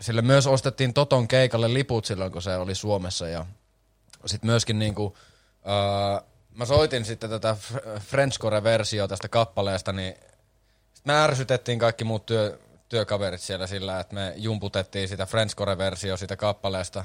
[0.00, 3.28] sille myös ostettiin Toton keikalle liput silloin, kun se oli Suomessa.
[3.28, 3.46] Ja
[4.26, 5.14] sitten myöskin niinku, uh,
[6.54, 7.56] mä soitin sitten tätä
[8.00, 10.14] Frenchcore-versiota tästä kappaleesta, niin
[11.04, 17.04] me ärsytettiin kaikki muut työ, työkaverit siellä sillä, että me jumputettiin sitä Frenchcore-versiota siitä kappaleesta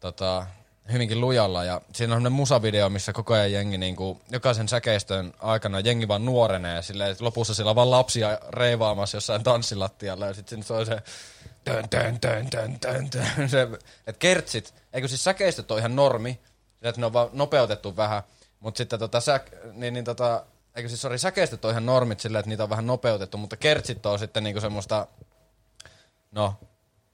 [0.00, 0.46] tota,
[0.92, 1.64] hyvinkin lujalla.
[1.64, 6.08] Ja siinä on sellainen musavideo, missä koko ajan jengi, niin kuin, jokaisen säkeistön aikana jengi
[6.08, 6.82] vaan nuorenee.
[6.82, 10.26] Silleen, lopussa sillä on vaan lapsia reivaamassa jossain tanssilattialla.
[10.26, 11.02] Ja sitten se on se
[11.64, 13.48] tön, tön, tön, tön, tön, tön.
[13.48, 13.62] se,
[14.06, 16.40] että kertsit, eikö siis säkeistöt on ihan normi,
[16.82, 18.22] että ne on vaan nopeutettu vähän.
[18.60, 19.40] Mutta sitten tota, sä,
[19.72, 20.44] niin, niin tota,
[20.74, 24.06] eikö siis, sori, säkeistöt on ihan normit silleen, että niitä on vähän nopeutettu, mutta kertsit
[24.06, 25.06] on sitten niinku semmoista,
[26.32, 26.54] no,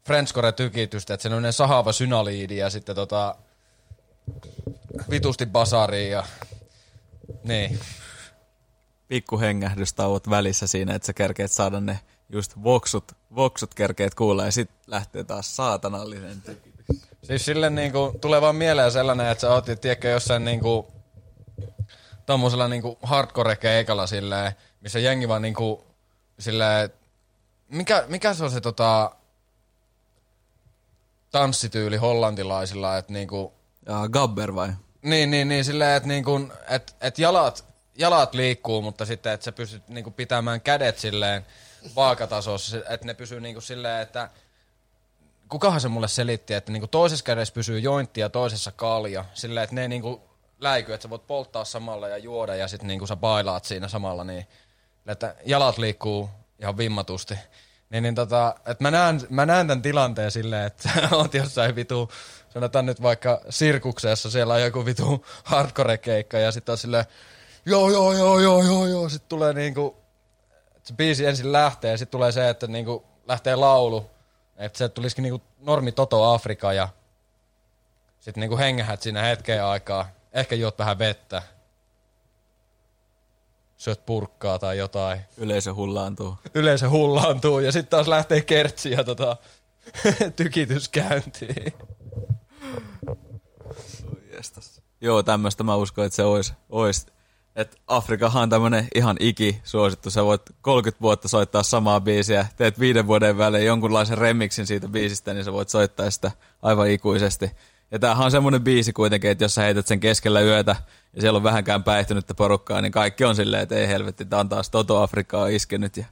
[0.07, 3.37] Frenchcore-tykitystä, että se on sahava synaliidi ja sitten tota,
[5.11, 6.25] vitusti basariin ja
[7.45, 7.81] niin.
[9.09, 14.53] Pikku hengähdystauot välissä siinä, että sä kerkeet saada ne just voksut, voksut kerkeet kuulla ja
[14.53, 16.87] sitten lähtee taas saatanallinen tykitys.
[17.23, 20.96] Siis sille niinku, tulee vaan mieleen sellainen, että sä oot, tiedätkö, jossain niinku,
[22.27, 25.85] tommosella niinku hardcore-keikalla silleen, missä jengi vaan niinku
[26.38, 26.90] silleen,
[27.69, 29.11] mikä, mikä se on se tota,
[31.31, 33.53] tanssityyli hollantilaisilla, että niinku...
[33.87, 34.69] Ja gabber vai?
[35.03, 37.64] Niin, niin, niin silleen, että niinku, et, et jalat,
[37.99, 41.47] jalat liikkuu, mutta sitten, että sä pystyt niinku pitämään kädet silleen
[41.97, 44.31] vaakatasossa, että ne pysyy niinku silleen, että
[45.49, 49.75] kukahan se mulle selitti, että niinku toisessa kädessä pysyy jointti ja toisessa kalja, silleen, että
[49.75, 50.23] ne niinku
[50.61, 54.25] läiky, että sä voit polttaa samalla ja juoda ja sitten niinku sä bailaat siinä samalla,
[54.25, 54.47] niin
[55.07, 57.35] että jalat liikkuu ihan vimmatusti.
[57.90, 61.77] Niin, niin tota, että mä näen, mä näen tämän tilanteen silleen, että sä oot jossain
[61.77, 62.11] vitu,
[62.49, 67.05] sanotaan nyt vaikka sirkuksessa, siellä on joku vitu hardcore-keikka ja sitten on silleen,
[67.66, 69.97] joo, joo, joo, joo, joo, joo, sitten tulee niinku,
[70.83, 74.11] se biisi ensin lähtee ja sitten tulee se, että niinku lähtee laulu,
[74.57, 76.88] että se tulisikin niinku normi Toto Afrika ja
[78.21, 81.42] sitten niinku hengähät siinä hetken aikaa Ehkä juot vähän vettä.
[83.77, 85.20] Syöt purkkaa tai jotain.
[85.37, 86.38] Yleisö hullaantuu.
[86.55, 89.37] Yleisö hullaantuu ja sitten taas lähtee kertsi ja tota,
[90.37, 91.72] tykitys käyntiin.
[95.01, 97.07] Joo, tämmöistä mä uskon, että se olisi, olisi
[97.57, 100.11] että Afrikahan on tämmönen ihan iki suosittu.
[100.11, 105.35] Sä voit 30 vuotta soittaa samaa biisiä, teet viiden vuoden välein jonkunlaisen remixin siitä biisistä,
[105.35, 106.31] niin sä voit soittaa sitä
[106.62, 107.51] aivan ikuisesti.
[107.90, 110.77] Ja tämähän on semmoinen biisi kuitenkin, että jos sä heität sen keskellä yötä
[111.12, 114.49] ja siellä on vähänkään päihtynyttä porukkaa, niin kaikki on silleen, että ei helvetti, tämä on
[114.49, 116.05] taas Toto Afrikkaa iskenyt ja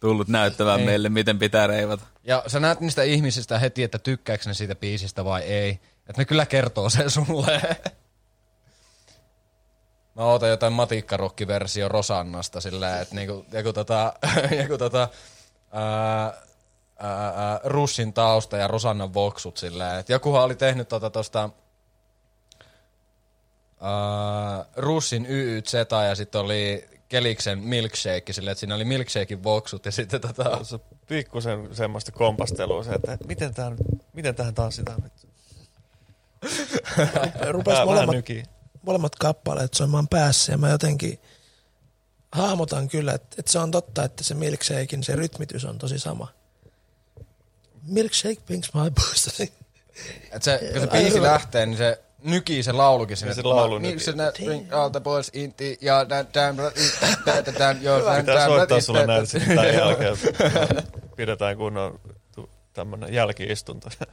[0.00, 0.86] tullut näyttämään ei.
[0.86, 2.04] meille, miten pitää reivata.
[2.24, 5.70] Ja sä näet niistä ihmisistä heti, että tykkääkö ne siitä biisistä vai ei.
[6.08, 7.60] Että ne kyllä kertoo sen sulle.
[10.14, 14.12] Mä ootan jotain matikkarokkiversio Rosannasta sillä, että niinku, joku tota,
[14.62, 15.08] joku tota,
[15.72, 16.34] ää,
[17.02, 19.98] ää, Russin tausta ja Rosannan voksut silleen.
[19.98, 21.50] Et jokuhan oli tehnyt tota tosta
[23.80, 25.74] ää, Russin YYZ
[26.08, 30.64] ja sitten oli Keliksen milkshake silleen, että siinä oli milkshakein voksut ja sitten tota...
[30.64, 33.76] Se pikkusen semmoista kompastelua se, että miten, tähän,
[34.12, 35.12] miten tähän tanssitaan nyt?
[37.50, 38.16] Rupes molemmat,
[38.82, 41.20] molemmat kappaleet soimaan päässä ja mä jotenkin
[42.32, 46.28] hahmotan kyllä, että, että se on totta, että se milkshakein se rytmitys on tosi sama
[47.86, 49.42] milkshake pinks my pussy.
[50.32, 53.34] Et se, kun se biisi lähtee, niin se nykii se laulukin sinne.
[53.34, 54.12] Se laulu niin, se
[54.44, 56.56] bring all the boys inti ja dan dan
[57.58, 60.16] dan joo dan Pitää soittaa sulle näitä sitten tämän jälkeen.
[61.16, 62.00] Pidetään kunnon
[62.72, 63.88] tämmönen jälkiistunto.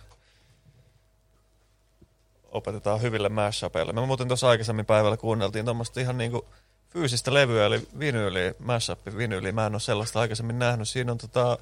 [2.52, 3.94] Opetetaan hyville mashupeille.
[3.94, 6.46] Me muuten tuossa aikaisemmin päivällä kuunneltiin tuommoista ihan niinku
[6.90, 9.52] fyysistä levyä, eli vinyyli, mashup vinyyli.
[9.52, 10.90] Mä en ole sellaista aikaisemmin nähnyt.
[10.90, 11.58] Siinä on tota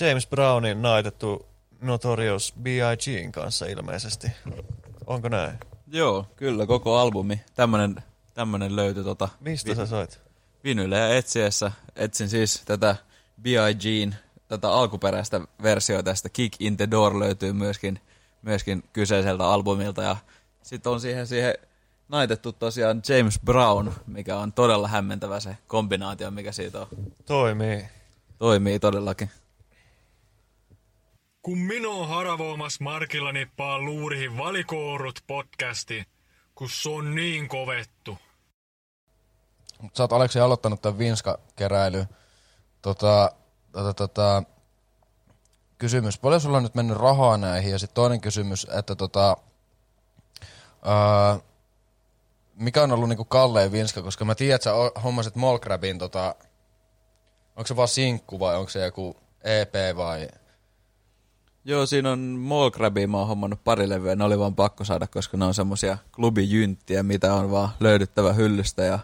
[0.00, 1.46] James Brownin naitettu
[1.80, 4.28] Notorious B.I.Gin kanssa ilmeisesti.
[5.06, 5.58] Onko näin?
[5.86, 7.40] Joo, kyllä, koko albumi.
[7.54, 7.96] Tämmönen,
[8.34, 10.20] tämmönen löytyi tota Mistä sä soit?
[10.64, 11.72] vinylejä etsiessä.
[11.96, 12.96] Etsin siis tätä
[13.42, 14.14] B.I.Gin,
[14.48, 18.00] tätä alkuperäistä versiota tästä Kick in the Door löytyy myöskin,
[18.42, 20.02] myöskin kyseiseltä albumilta.
[20.02, 20.16] Ja
[20.62, 21.54] sitten on siihen, siihen
[22.08, 26.86] naitettu tosiaan James Brown, mikä on todella hämmentävä se kombinaatio, mikä siitä on.
[27.26, 27.84] Toimii.
[28.38, 29.30] Toimii todellakin.
[31.42, 36.04] Kun minua haravoimas Markilla nippaa luurihin valikoorut podcasti,
[36.54, 38.18] kun se on niin kovettu.
[39.80, 42.06] Mut sä oot Aleksi aloittanut tämän Vinska-keräily.
[42.82, 43.32] Tota,
[43.72, 44.42] tota, tota,
[45.78, 47.70] kysymys, paljon sulla on nyt mennyt rahaa näihin?
[47.72, 49.36] Ja sitten toinen kysymys, että tota,
[50.84, 51.38] ää,
[52.54, 54.02] mikä on ollut niinku kallein Vinska?
[54.02, 56.34] Koska mä tiedän, että sä hommasit Molkrabin, tota,
[57.56, 60.28] onko se vaan sinkku vai onko se joku EP vai...
[61.68, 65.06] Joo, siinä on Mall Crabia, mä oon hommannut pari levyä, ne oli vaan pakko saada,
[65.06, 68.82] koska ne on semmosia klubijynttiä, mitä on vaan löydyttävä hyllystä.
[68.82, 68.98] Ja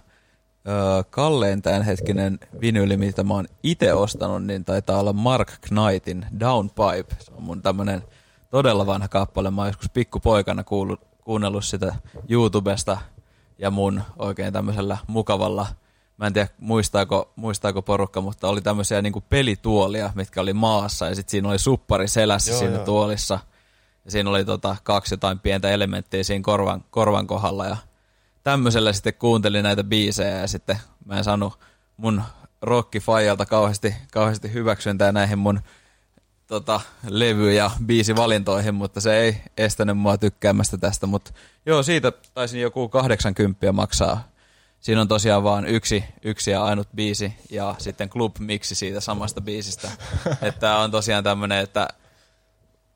[0.68, 7.16] öö, kallein tämänhetkinen vinyyli, mitä mä oon itse ostanut, niin taitaa olla Mark Knightin Downpipe.
[7.18, 8.02] Se on mun tämmönen
[8.50, 9.50] todella vanha kappale.
[9.50, 11.94] Mä oon joskus pikkupoikana kuullut, kuunnellut sitä
[12.28, 12.98] YouTubesta
[13.58, 15.66] ja mun oikein tämmöisellä mukavalla
[16.16, 21.14] Mä en tiedä muistaako, muistaako porukka, mutta oli tämmöisiä niinku pelituolia, mitkä oli maassa ja
[21.14, 22.84] sitten siinä oli suppari selässä Joo, siinä joo.
[22.84, 23.38] tuolissa.
[24.04, 27.76] Ja siinä oli tota kaksi jotain pientä elementtiä siinä korvan, korvan kohdalla ja
[28.42, 31.58] tämmöisellä sitten kuuntelin näitä biisejä ja sitten mä en saanut
[31.96, 32.22] mun
[32.62, 35.60] rockifajalta kauheasti, kauheasti hyväksyntää näihin mun
[36.46, 41.06] tota, levy- ja biisivalintoihin, mutta se ei estänyt mua tykkäämästä tästä.
[41.06, 41.32] Mutta
[41.66, 44.28] joo, siitä taisin joku 80 maksaa.
[44.84, 49.40] Siinä on tosiaan vaan yksi, yksi ja ainut biisi ja sitten club miksi siitä samasta
[49.40, 49.90] biisistä.
[50.42, 51.88] että on tosiaan tämmönen, että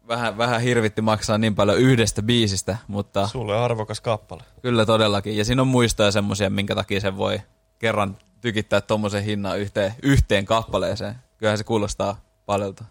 [0.08, 4.42] vähän, vähän hirvitti maksaa niin paljon yhdestä biisistä, mutta Sulle on arvokas kappale.
[4.62, 5.36] kyllä todellakin.
[5.36, 7.40] Ja siinä on muistoja semmosia, minkä takia sen voi
[7.78, 11.14] kerran tykittää tommosen hinnan yhteen, yhteen kappaleeseen.
[11.38, 12.84] Kyllähän se kuulostaa paljolta.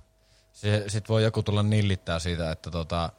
[0.54, 3.10] Se, sit voi joku tulla nillittää siitä, että tota...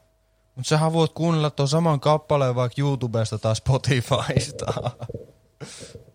[0.54, 4.66] Mut sähän voit kuunnella tuon saman kappaleen vaikka YouTubesta tai Spotifysta.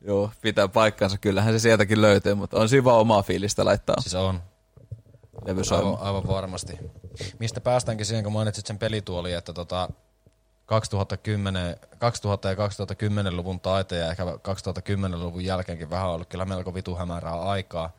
[0.00, 1.18] Joo, pitää paikkansa.
[1.18, 4.42] Kyllähän se sieltäkin löytyy, mutta on siinä vaan omaa fiilistä laittaa siis on.
[5.46, 6.78] levy Aivan, aivan varmasti.
[7.38, 9.88] Mistä päästäänkin siihen, kun mainitsit sen pelituoli, että tota
[10.66, 17.40] 2010, 2000 ja 2010-luvun taite ja ehkä 2010-luvun jälkeenkin vähän ollut kyllä melko vitu hämärää
[17.40, 17.90] aikaa.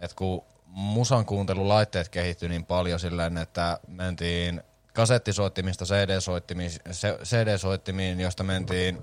[0.00, 4.62] Et kun musan kuuntelulaitteet kehittyi niin paljon silleen, että mentiin
[4.94, 6.70] kasettisoittimista CD-soittimiin,
[7.24, 8.98] CD-soittimiin, josta mentiin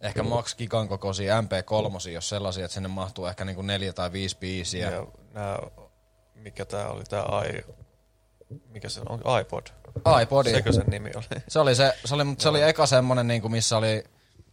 [0.00, 4.38] ehkä max gigan kokoisia MP3, jos sellaisia, että sinne mahtuu ehkä niinku neljä tai viisi
[4.38, 4.90] biisiä.
[4.90, 5.58] Ja nää,
[6.34, 7.64] mikä tää oli, tää i...
[8.68, 9.20] Mikä se on?
[9.40, 9.66] iPod.
[10.22, 10.50] iPodi.
[10.50, 11.24] Sekö sen nimi oli?
[11.48, 14.04] Se oli, se, se oli, mutta se oli eka semmonen, niinku, missä oli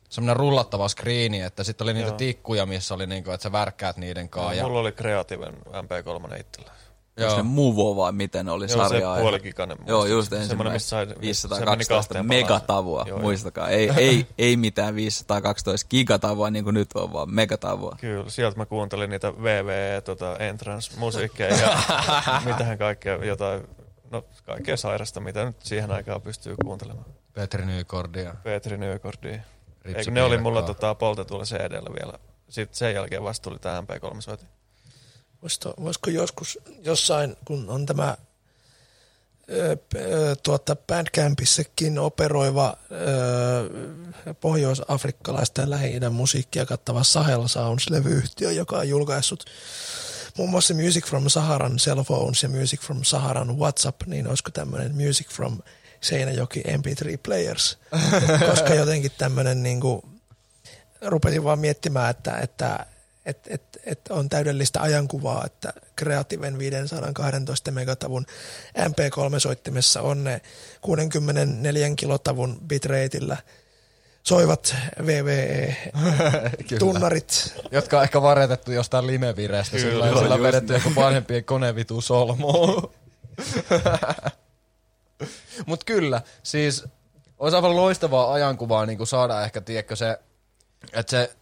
[0.10, 2.18] semmoinen rullattava screeni, että sitten oli niitä Joo.
[2.18, 4.54] tikkuja, missä oli, niinku, että sä värkkäät niiden kanssa.
[4.54, 6.72] Ja, Mulla oli kreatiiven MP3 itsellä.
[7.18, 7.38] Joo.
[7.38, 9.16] ne Muvo vai miten oli Joo, se sarja?
[9.20, 9.78] puolikikainen.
[9.88, 11.16] Joo, just Semmoinen, missä ensimmäinen.
[11.16, 13.06] sai- se 512 meni kahteen megatavua.
[13.08, 13.70] Joo, muistakaa.
[13.70, 17.96] Ei, ei, ei mitään 512 gigatavua niin kuin nyt on, vaan megatavua.
[18.02, 21.78] Kyllä, sieltä mä kuuntelin niitä VVE, tota, Entrance-musiikkeja ja
[22.46, 23.68] mitähän kaikkea, jotain,
[24.12, 27.06] no kaikkea sairasta, mitä nyt siihen aikaan pystyy kuuntelemaan.
[27.34, 28.36] Petri Nykordia.
[28.44, 29.40] Petri Nykordia.
[29.86, 32.14] Eikö ne oli mulla tota, poltetulla CD-llä vielä.
[32.50, 34.46] Sitten sen jälkeen vasta tuli tää MP3-soitin.
[35.46, 38.18] Voisiko, voisiko joskus jossain, kun on tämä
[40.44, 42.78] tuota, Bandcampissakin operoiva
[44.42, 49.46] pohjois-afrikkalaista ja lähi musiikkia kattava Sahel Sounds-levyyhtiö, joka on julkaissut
[50.38, 54.96] muun muassa Music from Saharan Cell Phones ja Music from Saharan WhatsApp, niin olisiko tämmöinen
[54.96, 55.58] Music from
[56.02, 57.78] Seinäjoki MP3 Players,
[58.50, 60.02] koska jotenkin tämmöinen niin kuin,
[61.02, 62.86] rupesin vaan miettimään, että, että
[63.26, 68.26] et, et, et on täydellistä ajankuvaa, että Creativen 512 megatavun
[68.80, 70.42] MP3-soittimessa on ne
[70.82, 73.38] 64 kilotavun bitrateillä
[74.24, 76.34] soivat VVE-tunnarit.
[77.72, 82.92] Jotka on ehkä varjetettu jostain limevireestä, sillä, sillä on just vedetty joku vanhempien konevitu solmoon.
[85.66, 86.86] Mut kyllä, siis
[87.40, 90.20] olisi aivan loistavaa ajankuvaa niin kuin saada ehkä, tiedätkö se,
[90.94, 91.36] että se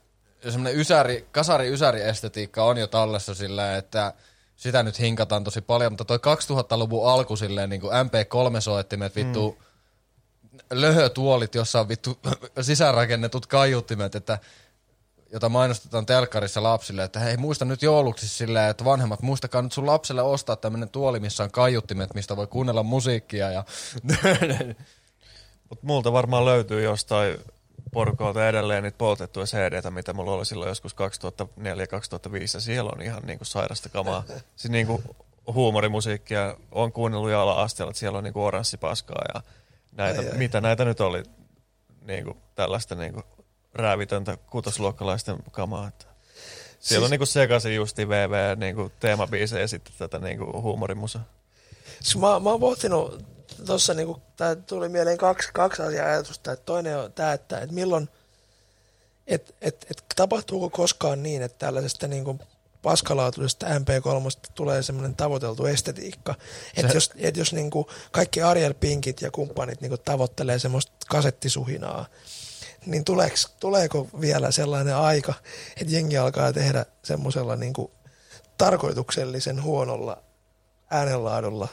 [0.50, 4.14] semmoinen ysäri, kasari ysäri estetiikka on jo tallessa silleen, että
[4.56, 9.58] sitä nyt hinkataan tosi paljon, mutta toi 2000-luvun alku silleen niin kuin MP3-soittimet vittu,
[10.72, 12.20] löhötuolit, jossa on vittu
[12.62, 14.40] sisäänrakennetut kaiuttimet, että
[15.34, 19.86] jota mainostetaan telkkarissa lapsille, että hei muista nyt jouluksi silleen, että vanhemmat muistakaa nyt sun
[19.86, 23.64] lapselle ostaa tämmönen tuoli, missä on kaiuttimet, mistä voi kuunnella musiikkia ja
[25.70, 27.38] Mutta multa varmaan löytyy jostain
[27.94, 30.96] porukolta edelleen niitä poltettuja cd mitä mulla oli silloin joskus 2004-2005,
[32.54, 34.24] ja siellä on ihan niinku sairasta kamaa.
[34.56, 35.04] siis niinku
[35.48, 39.42] huumorimusiikkia on kuunnellut jo ala-asteella, että siellä on niinku oranssipaskaa ja
[39.92, 40.38] näitä, Ai, ai.
[40.38, 41.24] mitä näitä nyt oli,
[42.06, 43.24] niinku tällaista niinku
[43.74, 45.88] räävitöntä kutosluokkalaisten kamaa.
[45.88, 46.06] Että.
[46.06, 51.20] Siellä Siis- on niinku sekaisin justi VV niinku teemabiisejä ja sitten tätä niinku huumorimusa.
[52.02, 53.26] Siis mä, mä oon pohtinut
[53.66, 56.52] tuossa, niinku, tää tuli mieleen kaksi, kaksi asiaa ajatusta.
[56.52, 58.10] Et toinen on tämä, että et milloin,
[59.28, 62.40] et, et, et, tapahtuuko koskaan niin, että tällaisesta niinku
[62.82, 66.36] paskalaatuisesta MP3 tulee semmoinen tavoiteltu estetiikka.
[66.78, 72.06] Että jos, et jos niinku kaikki Ariel Pinkit ja kumppanit niinku tavoittelee semmoista kasettisuhinaa,
[72.86, 75.34] niin tuleeko, tuleeko vielä sellainen aika,
[75.82, 77.92] että jengi alkaa tehdä semmoisella niinku
[78.58, 80.24] tarkoituksellisen huonolla
[80.90, 81.68] äänenlaadulla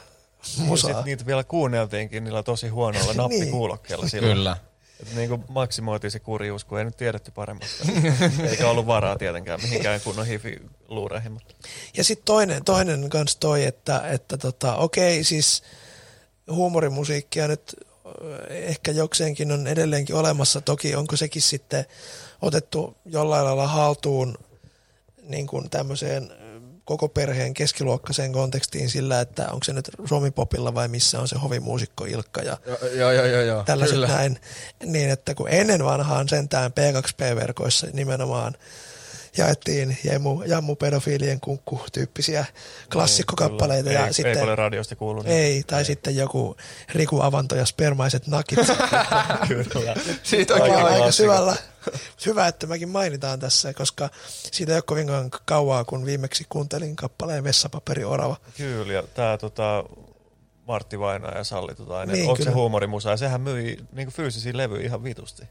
[0.57, 0.93] Ja musaa.
[0.93, 3.17] sit niitä vielä kuunneltiinkin niillä tosi huonoilla Niin.
[3.17, 4.33] nappikuulokkeilla silloin.
[4.37, 4.57] kyllä.
[4.99, 7.83] Että niin kuin maksimoitiin se kurjuus, kun ei nyt tiedetty paremmasta.
[8.49, 11.31] Eikä ollut varaa tietenkään mihinkään kunnon hifi-luureihin.
[11.31, 11.53] Mutta
[11.97, 15.63] Ja sitten toinen, toinen kans toi, että, että tota, okei, siis
[16.51, 17.75] huumorimusiikkia nyt
[18.49, 20.61] ehkä jokseenkin on edelleenkin olemassa.
[20.61, 21.85] Toki onko sekin sitten
[22.41, 24.37] otettu jollain lailla haltuun
[25.23, 26.31] niin kuin tämmöiseen
[26.91, 32.05] koko perheen keskiluokkaiseen kontekstiin sillä, että onko se nyt Suomipopilla vai missä on se hovimuusikko
[32.05, 32.57] Ilkka ja
[32.95, 33.63] Joo, joo, joo, joo.
[33.63, 34.07] tällaiset kyllä.
[34.07, 34.39] näin,
[34.85, 38.53] niin että kun ennen vanhaan sentään P2P-verkoissa nimenomaan
[39.37, 42.45] jaettiin jemu, jammu pedofiilien kunkku tyyppisiä
[42.93, 43.99] klassikkokappaleita Niin, Kyllä.
[43.99, 45.21] ja ei, sitten ei paljon radiosta kuulu.
[45.21, 45.35] Niin.
[45.35, 46.55] ei, tai sitten joku
[46.93, 48.59] Riku Avanto ja spermaiset nakit.
[49.47, 49.95] Kyllä.
[50.23, 51.11] Siitä onkin aika klassikko.
[51.11, 51.55] syvällä.
[52.25, 54.09] Hyvä, että mäkin mainitaan tässä, koska
[54.51, 58.35] siitä ei ole kovinkaan kauaa, kun viimeksi kuuntelin kappaleen Vessapaperi Orava.
[58.57, 59.83] Kyllä, ja tämä tota,
[60.67, 64.51] Martti Vainaa ja Salli tota, Niin, niin, onko se huumorimusa, ja sehän myi niinku fyysisiä
[64.55, 65.43] levyjä ihan vitusti.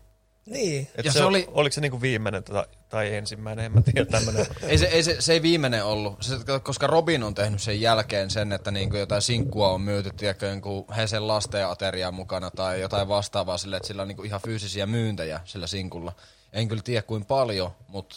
[0.46, 1.38] Niin, Et Ja se, se oli...
[1.38, 4.46] oli- Oliko se niinku viimeinen tai, tai ensimmäinen, en mä tiedä tämmönen.
[4.68, 8.30] Ei se, ei se, se ei viimeinen ollut, se, koska Robin on tehnyt sen jälkeen
[8.30, 13.08] sen, että niinku jotain sinkkua on myyty, tiedätkö, jonkun Hesen lasten aterian mukana tai jotain
[13.08, 16.12] vastaavaa sille, että sillä on niinku ihan fyysisiä myyntejä sillä sinkulla.
[16.52, 18.16] En kyllä tiedä kuin paljon, mutta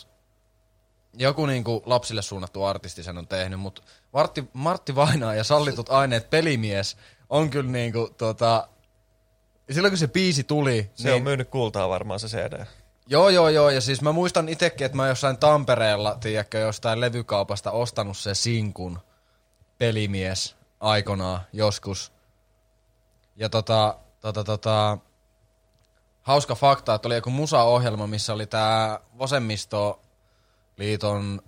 [1.14, 3.82] joku niinku lapsille suunnattu artisti sen on tehnyt, mutta
[4.14, 6.98] Martti, Martti Vainaa ja sallitut aineet pelimies
[7.30, 8.68] on kyllä niinku tota,
[9.72, 11.16] silloin kun se biisi tuli, Se niin.
[11.16, 12.66] on myynyt kultaa varmaan se CD.
[13.08, 13.70] Joo, joo, joo.
[13.70, 19.00] Ja siis mä muistan itekin, että mä jossain Tampereella, tiedätkö, jostain levykaupasta ostanut se sinkun
[19.78, 22.12] pelimies aikanaan joskus.
[23.36, 24.98] Ja tota, tota, tota,
[26.22, 31.42] hauska fakta, että oli joku musa-ohjelma, missä oli tää vasemmistoliiton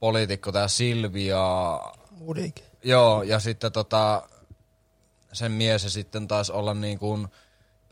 [0.00, 1.80] poliitikko, tää Silvia,
[2.10, 2.60] Mudik.
[2.82, 4.22] Joo, ja sitten tota,
[5.32, 7.28] sen mies ja sitten taas olla niin kuin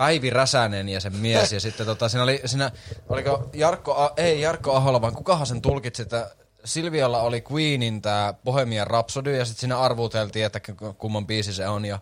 [0.00, 1.52] Päivi Räsänen ja sen mies.
[1.52, 2.70] Ja sitten tota, siinä oli, siinä,
[3.08, 6.30] oliko Jarkko, A- ei Jarkko Ahola, vaan kukahan sen tulkitsi, että
[6.64, 11.68] Silvialla oli Queenin tää Bohemian Rhapsody ja sitten siinä arvuteltiin, että ku- kumman biisi se
[11.68, 11.84] on.
[11.84, 11.98] Ja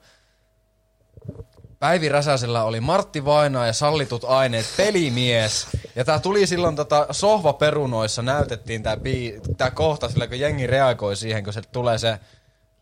[1.79, 5.67] Päivi Räsäsellä oli Martti Vainaa ja sallitut aineet pelimies.
[5.97, 11.17] Ja tää tuli silloin tota sohvaperunoissa, näytettiin tää, bii, tää kohta sillä, kun jengi reagoi
[11.17, 12.19] siihen, kun se tulee se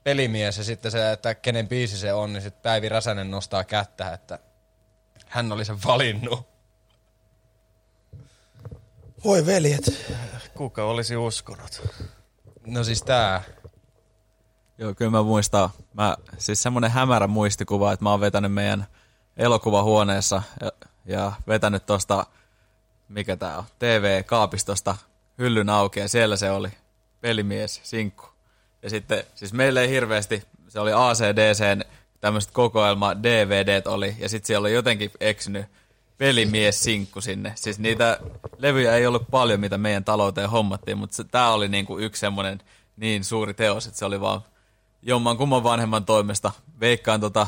[0.04, 4.12] pelimies ja sitten se, että kenen biisi se on, niin sitten Päivi Räsänen nostaa kättä,
[4.12, 4.38] että
[5.28, 6.48] hän oli sen valinnut.
[9.24, 10.06] Voi veljet.
[10.54, 11.82] Kuka olisi uskonut?
[12.66, 13.42] No siis tää.
[14.78, 15.70] Joo, kyllä mä muistan.
[15.92, 18.86] Mä, siis semmonen hämärä muistikuva, että mä oon vetänyt meidän
[19.36, 20.72] elokuvahuoneessa ja,
[21.04, 22.26] ja vetänyt tosta,
[23.08, 24.96] mikä tää on, TV-kaapistosta
[25.38, 26.68] hyllyn auki ja siellä se oli
[27.20, 28.26] pelimies, sinkku.
[28.82, 31.82] Ja sitten, siis meillä ei hirveästi, se oli ACDCn
[32.26, 35.66] tämmöiset kokoelma DVDt oli ja sitten siellä oli jotenkin eksynyt
[36.18, 37.52] pelimies sinkku sinne.
[37.54, 38.20] Siis niitä
[38.58, 42.62] levyjä ei ollut paljon, mitä meidän talouteen hommattiin, mutta tämä oli niinku yksi semmoinen
[42.96, 44.40] niin suuri teos, että se oli vaan
[45.02, 46.52] jomman kumman vanhemman toimesta.
[46.80, 47.46] Veikkaan tota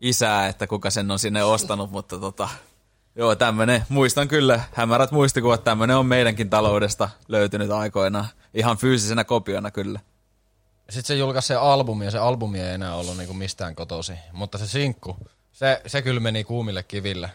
[0.00, 2.48] isää, että kuka sen on sinne ostanut, mutta tota,
[3.16, 8.26] joo, tämmönen, muistan kyllä, hämärät muistikuvat, tämmönen on meidänkin taloudesta löytynyt aikoinaan.
[8.54, 10.00] Ihan fyysisenä kopiona kyllä.
[10.90, 14.12] Sitten se julkaisi se albumi ja se albumi ei enää ollut niinku mistään kotosi.
[14.32, 15.16] Mutta se sinkku,
[15.52, 17.30] se, se kyllä meni kuumille kiville.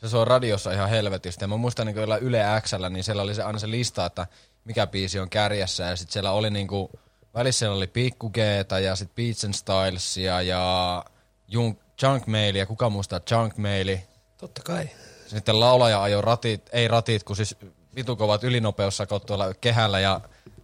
[0.00, 1.44] Se soi radiossa ihan helvetistä.
[1.44, 4.26] Ja mä muistan niin jollain Yle Xllä, niin siellä oli se, aina se lista, että
[4.64, 5.84] mikä biisi on kärjessä.
[5.84, 6.90] Ja sitten siellä oli niinku,
[7.34, 11.04] välissä siellä oli Pikku G:tä ja sitten Beats and Stylesia ja
[11.48, 12.66] Junk, Junk Mailia.
[12.66, 14.02] Kuka muistaa Junk Maili?
[14.38, 14.88] Totta kai.
[15.26, 17.56] Sitten laulaja ajoi ratit, ei ratit, kun siis
[17.94, 20.20] vitukovat ylinopeussakot tuolla kehällä ja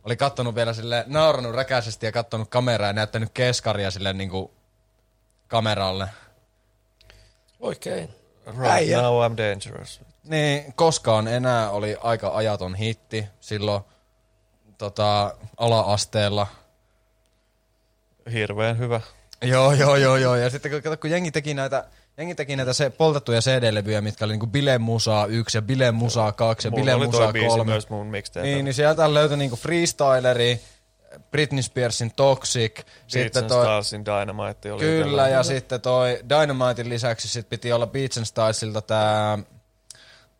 [0.06, 4.54] oli kattonut vielä sille nauranut räkäisesti ja kattonut kameraa ja näyttänyt keskaria sille niinku
[5.48, 6.08] kameralle.
[7.60, 8.08] Oikein.
[8.46, 9.02] Right Äijä.
[9.02, 10.00] now I'm dangerous.
[10.24, 13.82] Niin, koskaan enää oli aika ajaton hitti silloin
[14.78, 16.46] tota, ala-asteella.
[18.32, 19.00] Hirveän hyvä.
[19.42, 20.36] Joo, joo, joo, joo.
[20.36, 21.84] Ja sitten kun, kato, kun jengi teki näitä,
[22.18, 26.32] jengi teki näitä se, poltettuja CD-levyjä, mitkä oli niinku Bile Musaa 1 ja Bile Musaa
[26.32, 27.72] 2 ja Mulla Bile oli Musaa toi biisi 3.
[27.72, 28.46] myös mun mixtape.
[28.46, 30.60] Niin, niin sieltä löytyi niinku Freestyleri,
[31.30, 36.20] Britney Spearsin Toxic, Beats sitten and toi, Starsin Dynamite oli kyllä, tällä- ja sitten toi
[36.28, 39.38] Dynamitein lisäksi sit piti olla Beats and Stylesilta tää,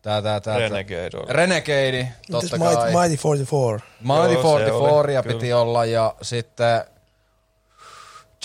[0.01, 1.25] tää, tää, tää, Renegade oli.
[1.29, 2.91] Renegade, totta Mighty, kai.
[3.09, 3.79] Mighty 44.
[3.99, 6.81] Mighty Joo, se 44 oli, piti olla ja sitten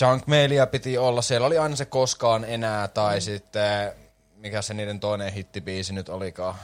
[0.07, 1.21] Junk Mailia piti olla.
[1.21, 3.93] Siellä oli aina se koskaan enää tai sitten
[4.43, 6.55] mikä se niiden toinen hittibiisi nyt olikaan.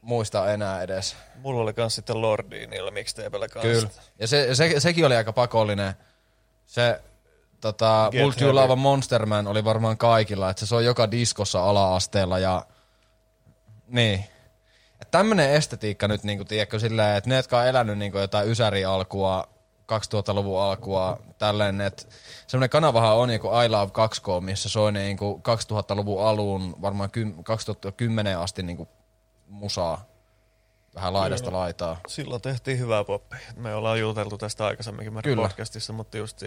[0.00, 1.16] Muista enää edes.
[1.34, 3.68] Mulla oli kans sitten Lordi niillä mixtapeilla kanssa.
[3.68, 3.88] Kyllä.
[4.18, 5.94] Ja se, se, sekin oli aika pakollinen.
[6.66, 7.00] Se
[7.60, 8.54] tota, Get Would You.
[8.54, 10.50] Love a Monster Man oli varmaan kaikilla.
[10.50, 12.66] Että se soi joka diskossa ala-asteella ja
[13.88, 14.24] niin.
[15.00, 19.48] Et tämmönen estetiikka nyt, niinku, tiedätkö, silleen, että ne, jotka on elänyt niinku, jotain Ysäri-alkua,
[19.92, 22.02] 2000-luvun alkua, tälleen, että
[22.46, 28.38] semmoinen kanavahan on niinku I Love 2K, missä soi niinku 2000-luvun alun, varmaan kym, 2010
[28.38, 28.88] asti niinku
[29.48, 30.04] musaa.
[30.94, 32.00] Vähän laidasta laitaa.
[32.08, 33.38] Silloin tehtiin hyvää poppia.
[33.56, 35.48] Me ollaan juteltu tästä aikaisemminkin meidän Kyllä.
[35.48, 36.40] podcastissa, mutta just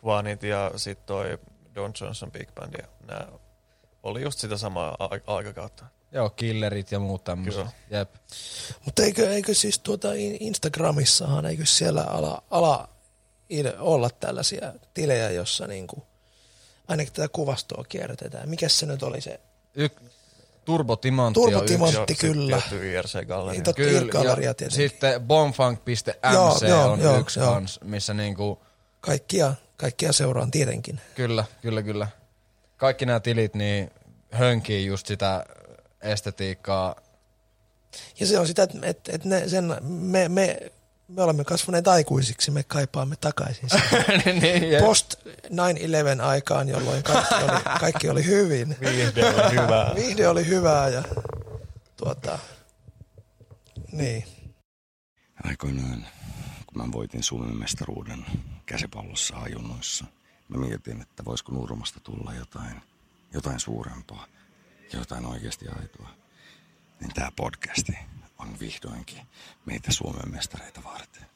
[0.00, 1.38] Kvanit ja sitten toi
[1.74, 3.28] Don Johnson Big Band ja nää
[4.02, 4.96] oli just sitä samaa
[5.26, 5.84] aikakautta.
[6.12, 7.66] Joo, killerit ja muut tämmöiset.
[7.90, 8.14] Jep.
[8.84, 12.88] Mutta eikö, eikö siis tuota in- Instagramissahan, eikö siellä ala, ala
[13.78, 16.02] olla tällaisia tilejä, jossa niinku,
[16.88, 18.48] ainakin tätä kuvastoa kierrätetään.
[18.48, 19.40] Mikäs se nyt oli se?
[19.74, 19.88] Y-
[20.64, 21.40] Turbo Timantti
[22.20, 22.56] kyllä.
[22.56, 23.52] tietty IRC-galleria.
[23.52, 24.88] Niin, Kyllä, ja tietenkin.
[24.88, 27.52] sitten bombfunk.mc Joo, joo, on joo, yksi joo.
[27.52, 28.62] kans, missä niinku,
[29.00, 31.00] Kaikkia, kaikkia seuraan tietenkin.
[31.14, 32.08] kyllä, kyllä, kyllä.
[32.76, 33.90] Kaikki nämä tilit niin
[34.30, 35.44] hönkii just sitä
[36.02, 36.96] estetiikkaa.
[38.20, 40.72] Ja se on sitä, että et, et ne, sen, me, me,
[41.08, 44.04] me olemme kasvaneet aikuisiksi, me kaipaamme takaisin sitä.
[44.40, 44.84] niin, jep.
[44.84, 45.14] Post
[46.18, 48.76] 9-11 aikaan, jolloin kaikki oli, kaikki oli hyvin.
[48.80, 49.92] Viihde oli hyvää.
[50.00, 51.02] Viihde oli hyvää ja
[51.96, 52.38] tuota,
[53.92, 54.24] niin.
[55.44, 56.06] Aikoinaan,
[56.66, 58.26] kun mä voitin Suomen mestaruuden
[58.66, 60.04] käsipallossa ajunnoissa,
[60.48, 62.82] mä mietin, että voisiko Nurmasta tulla jotain,
[63.34, 64.26] jotain suurempaa,
[64.96, 66.08] jotain oikeasti aitoa.
[67.00, 67.98] Niin tää podcasti
[68.38, 69.26] on vihdoinkin
[69.66, 71.26] meitä Suomen mestareita varten.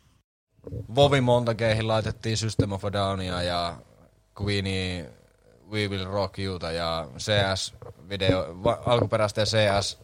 [0.95, 3.77] Vovi Montageihin laitettiin System of a Downia ja
[4.43, 5.11] Queenie
[5.71, 9.99] We Will Rock Youta ja CS-video, va- alkuperäisten CS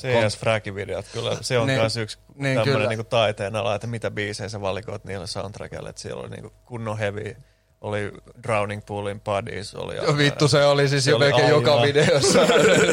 [0.00, 3.86] CS Fragin videot, kyllä se on Niin, myös yksi niin, tämmöinen niinku taiteen ala, että
[3.86, 7.36] mitä biisejä sä valikoit niille soundtrackille, että siellä oli niinku kunnon heavy,
[7.84, 8.12] oli
[8.42, 12.40] Drowning Poolin Buddies, oli Joo, Vittu, se oli siis Se jo oli melkein joka videossa.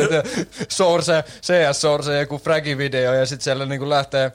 [0.69, 4.31] Source, CS Source, joku fragi video ja sitten siellä niinku lähtee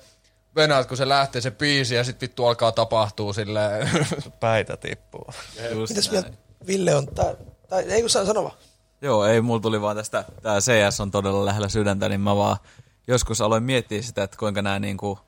[0.56, 3.90] Venäjät, kun se lähtee se biisi ja sitten vittu alkaa tapahtuu silleen.
[4.40, 5.26] päitä tippuu.
[5.88, 6.30] Mitäs vielä
[6.66, 7.36] Ville on, tai,
[7.68, 8.56] tai ei kun saa sanoa.
[9.02, 12.56] Joo, ei, mulla tuli vaan tästä, tää CS on todella lähellä sydäntä, niin mä vaan
[13.06, 15.18] joskus aloin miettiä sitä, että kuinka nämä niinku,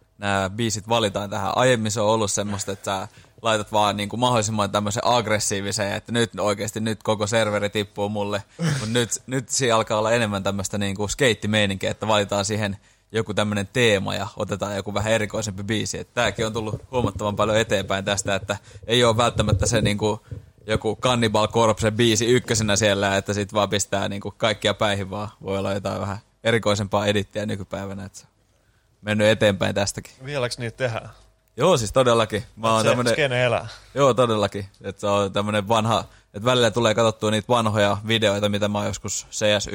[0.57, 1.57] biisit valitaan tähän.
[1.57, 3.09] Aiemmin se on ollut semmoista, että sä
[3.43, 8.43] laitat vaan niinku mahdollisimman tämmöisen aggressiivisen, että nyt oikeasti nyt koko serveri tippuu mulle.
[8.59, 12.76] Mutta nyt, nyt siinä alkaa olla enemmän tämmöistä niinku skeittimeininkiä, että valitaan siihen
[13.12, 15.99] joku tämmöinen teema ja otetaan joku vähän erikoisempi biisi.
[15.99, 20.26] Että tääkin on tullut huomattavan paljon eteenpäin tästä, että ei ole välttämättä se niinku
[20.66, 25.59] joku Cannibal Corpse biisi ykkösenä siellä, että sit vaan pistää niinku kaikkia päihin, vaan voi
[25.59, 28.32] olla jotain vähän erikoisempaa edittiä nykypäivänä, että se on
[29.03, 30.12] mennyt eteenpäin tästäkin.
[30.24, 31.11] Vieläks niitä tehdään?
[31.59, 32.44] Joo, siis todellakin.
[32.56, 33.68] Mä oon Se tämmönen, skene elää.
[33.94, 34.66] joo, todellakin.
[34.82, 36.04] Että se on tämmönen vanha,
[36.34, 39.72] että välillä tulee katsottua niitä vanhoja videoita, mitä mä oon joskus CS 1.6,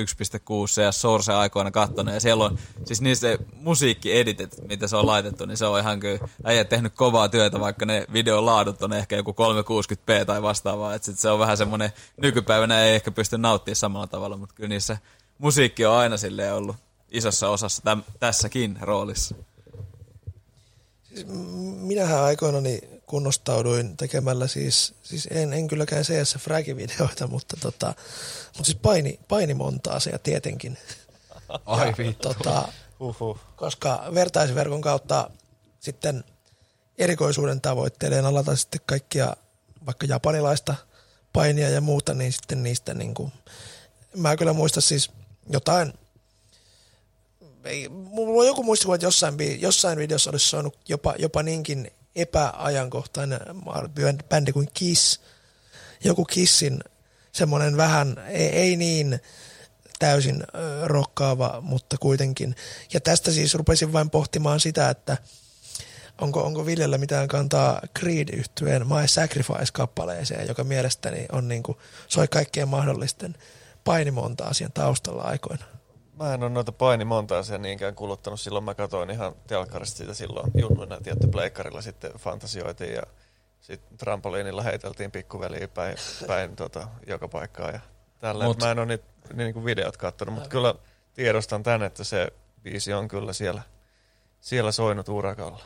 [0.67, 5.57] CS Source aikoina kattonut, ja siellä on siis niissä musiikkieditit, mitä se on laitettu, niin
[5.57, 9.31] se on ihan kyllä äijät tehnyt kovaa työtä, vaikka ne videon laadut on ehkä joku
[9.31, 14.07] 360p tai vastaavaa, että sit se on vähän semmonen, nykypäivänä ei ehkä pysty nauttimaan samalla
[14.07, 14.97] tavalla, mutta kyllä niissä
[15.38, 16.75] musiikki on aina silleen ollut
[17.11, 19.36] isossa osassa täm, tässäkin roolissa.
[21.80, 27.93] Minähän aikoinani kunnostauduin tekemällä siis, siis en, en kylläkään CS Fragi-videoita, mutta, tota,
[28.45, 30.78] mutta siis paini, painimontaasea tietenkin.
[31.66, 32.34] Ai vittu.
[32.34, 32.68] Tota,
[32.99, 33.39] Huhhuh.
[33.55, 35.30] koska vertaisverkon kautta
[35.80, 36.24] sitten
[36.97, 39.36] erikoisuuden tavoitteleen alata sitten kaikkia
[39.86, 40.76] vaikka japanilaista
[41.34, 43.32] painia ja muuta, niin sitten niistä niin kuin,
[44.16, 45.11] mä kyllä muistan siis
[45.49, 45.93] jotain,
[47.66, 53.39] ei, mulla on joku muistikuva, että jossain, jossain videossa olisi saanut jopa, jopa niinkin epäajankohtainen
[54.30, 55.22] bändi kuin Kiss.
[56.03, 56.80] Joku Kissin
[57.32, 59.20] semmoinen vähän, ei, ei niin
[59.99, 60.43] täysin
[60.84, 62.55] rokkaava, mutta kuitenkin.
[62.93, 65.18] Ja tästä siis rupesin vain pohtimaan sitä, että
[66.22, 72.28] onko, onko Viljellä mitään kantaa creed yhtyeen My Sacrifice-kappaleeseen, joka mielestäni on niin kuin, soi
[72.28, 73.36] kaikkien mahdollisten
[73.84, 75.66] painimontaa siihen taustalla aikoina.
[76.20, 78.41] Mä en ole noita painimontaisia niinkään kuluttanut.
[78.41, 83.03] Silloin mä katsoin ihan telkkarista sitä silloin junnuina tietty pleikkarilla sitten fantasioitiin ja
[83.61, 85.97] sitten trampoliinilla heiteltiin pikkuveliä päin,
[86.28, 87.80] päin tota, joka paikkaa ja
[88.20, 88.45] tällä.
[88.45, 90.76] Mut- Mä en ole niitä niin kuin videot katsonut, mutta kyllä
[91.14, 92.34] tiedostan tän, että se
[92.64, 93.61] biisi on kyllä siellä,
[94.39, 95.64] siellä soinut urakalla.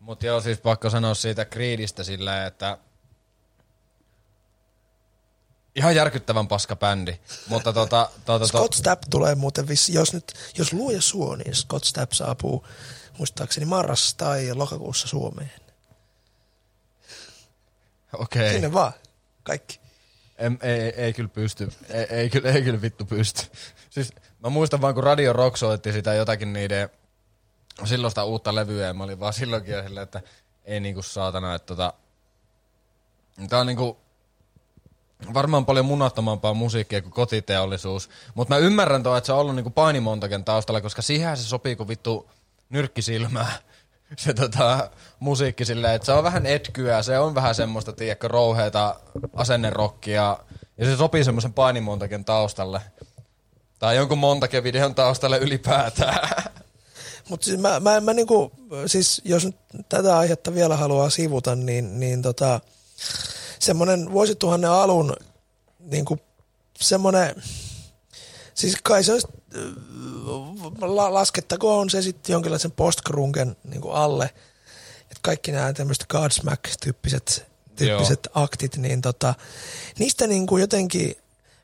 [0.00, 2.78] Mutta joo, siis pakko sanoa siitä Creedistä silleen, että
[5.76, 7.18] ihan järkyttävän paska bändi.
[7.48, 11.54] Mutta tota, tota, to, Scott Stapp tulee muuten vissi, jos nyt, jos luoja suo, niin
[11.54, 12.66] Scott Stapp saapuu
[13.18, 15.52] muistaakseni marras tai lokakuussa Suomeen.
[18.12, 18.52] okei.
[18.52, 18.92] Sinne vaan,
[19.42, 19.80] kaikki.
[20.38, 21.72] En, ei, ei, ei, kyllä pysty.
[21.88, 23.42] Ei, ei, kyllä, ei kyllä vittu pysty.
[23.90, 24.12] Siis
[24.42, 26.90] mä muistan vaan, kun Radio Rock soitti sitä jotakin niiden
[27.84, 30.22] silloista uutta levyä, ja mä olin vaan silloinkin jo silleen, että
[30.64, 31.92] ei niinku saatana, että tota...
[33.48, 34.05] Tää on niinku
[35.34, 38.10] varmaan paljon munattomampaa musiikkia kuin kotiteollisuus.
[38.34, 41.76] Mutta mä ymmärrän tuo, että se on ollut niinku painimontaken taustalla, koska siihen se sopii
[41.76, 42.30] kuin vittu
[42.70, 43.52] nyrkkisilmää.
[44.16, 49.00] Se tota, musiikki silleen, että se on vähän etkyä, se on vähän semmoista, tiedätkö, rouheita
[49.34, 50.38] asennerokkia.
[50.78, 52.80] Ja se sopii semmoisen painimontaken taustalle.
[53.78, 56.44] Tai jonkun montaken videon taustalle ylipäätään.
[57.28, 58.52] Mutta siis mä, mä, mä niinku,
[58.86, 59.56] siis jos nyt
[59.88, 62.60] tätä aihetta vielä haluaa sivuta, niin, niin tota,
[63.58, 65.16] semmoinen vuosituhannen alun
[65.78, 66.18] niinku,
[66.78, 67.42] semmoinen,
[68.54, 69.62] siis kai se olisi, äh,
[70.80, 74.24] la, laskettakoon se sitten jonkinlaisen postgrunken niinku alle,
[75.02, 77.46] että kaikki nämä tämmöiset Godsmack-tyyppiset
[77.76, 79.34] tyyppiset aktit, niin tota,
[79.98, 81.16] niistä niinku jotenkin,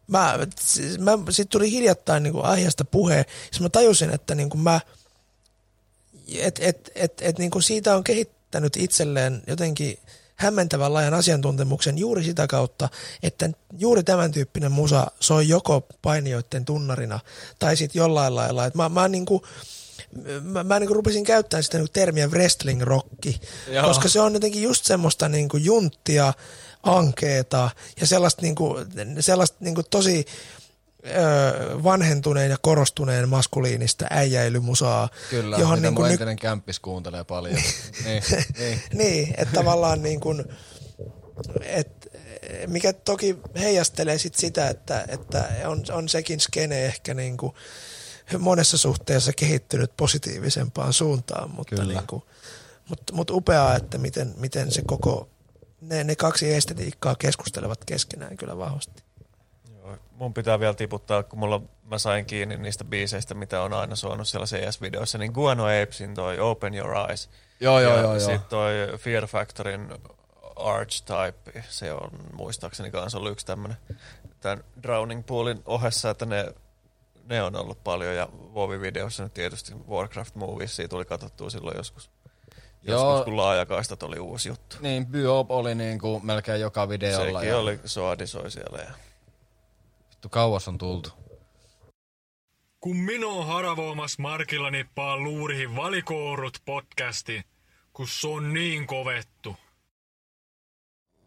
[0.07, 4.80] mä, siis mä, sit tuli hiljattain niinku aiheesta puhe, siis mä tajusin, että niinku mä,
[6.38, 9.99] et, et, et, et niin kuin siitä on kehittänyt itselleen jotenkin
[10.37, 12.89] hämmentävän laajan asiantuntemuksen juuri sitä kautta,
[13.22, 17.20] että juuri tämän tyyppinen musa soi joko painijoiden tunnarina
[17.59, 18.66] tai sitten jollain lailla.
[18.66, 19.43] Et mä, mä, niin kuin,
[20.43, 23.41] mä, mä niin kuin rupesin käyttämään sitä niin kuin termiä wrestling rocki,
[23.85, 26.33] koska se on jotenkin just semmoista niin kuin junttia,
[26.83, 27.70] ankeeta
[28.01, 28.87] ja sellaista, niin kuin,
[29.20, 30.26] sellaista niin kuin tosi
[31.83, 35.09] vanhentuneen ja korostuneen maskuliinista äijäilymusaa.
[35.31, 37.55] Kyllä, johon mitä niin kuin entinen kämppis kuuntelee paljon.
[38.05, 38.23] niin,
[38.59, 38.83] niin.
[38.93, 40.45] niin, että tavallaan niin kuin,
[41.63, 42.09] et,
[42.67, 47.55] mikä toki heijastelee sit sitä, että, että on, on sekin skene ehkä niin kuin
[48.39, 51.93] monessa suhteessa kehittynyt positiivisempaan suuntaan, mutta, Kyllä.
[51.95, 52.23] niin kuin,
[52.89, 55.29] mutta, mutta upeaa, että miten, miten se koko,
[55.81, 59.02] ne, ne kaksi estetiikkaa keskustelevat keskenään kyllä vahvasti.
[60.11, 64.28] Mun pitää vielä tiputtaa, kun mulla, mä sain kiinni niistä biiseistä, mitä on aina suonut
[64.28, 67.30] siellä CS-videoissa, niin Guano Apesin toi Open Your Eyes.
[67.61, 68.20] Joo, joo, ja joo.
[68.20, 69.88] Sitten toi Fear Factorin
[70.57, 73.76] Archetype, se on muistaakseni kanssa ollut yksi tämmönen
[74.40, 76.55] tämän Drowning Poolin ohessa, että ne,
[77.24, 82.11] ne on ollut paljon ja Vovi-videossa nyt tietysti Warcraft Movies, siitä tuli katsottua silloin joskus.
[82.82, 83.01] Joo.
[83.01, 84.76] Joskus kun laajakaistat oli uusi juttu.
[84.80, 87.38] Niin, Byop oli niinku melkein joka videolla.
[87.38, 88.90] Sekin ja oli, Soadi soi siellä ja
[90.23, 91.11] Vittu kauas on tultu.
[92.81, 97.43] Kun minua haravoimas markilla nippaa luurihin valikourut podcasti,
[97.93, 99.57] kun se on niin kovettu.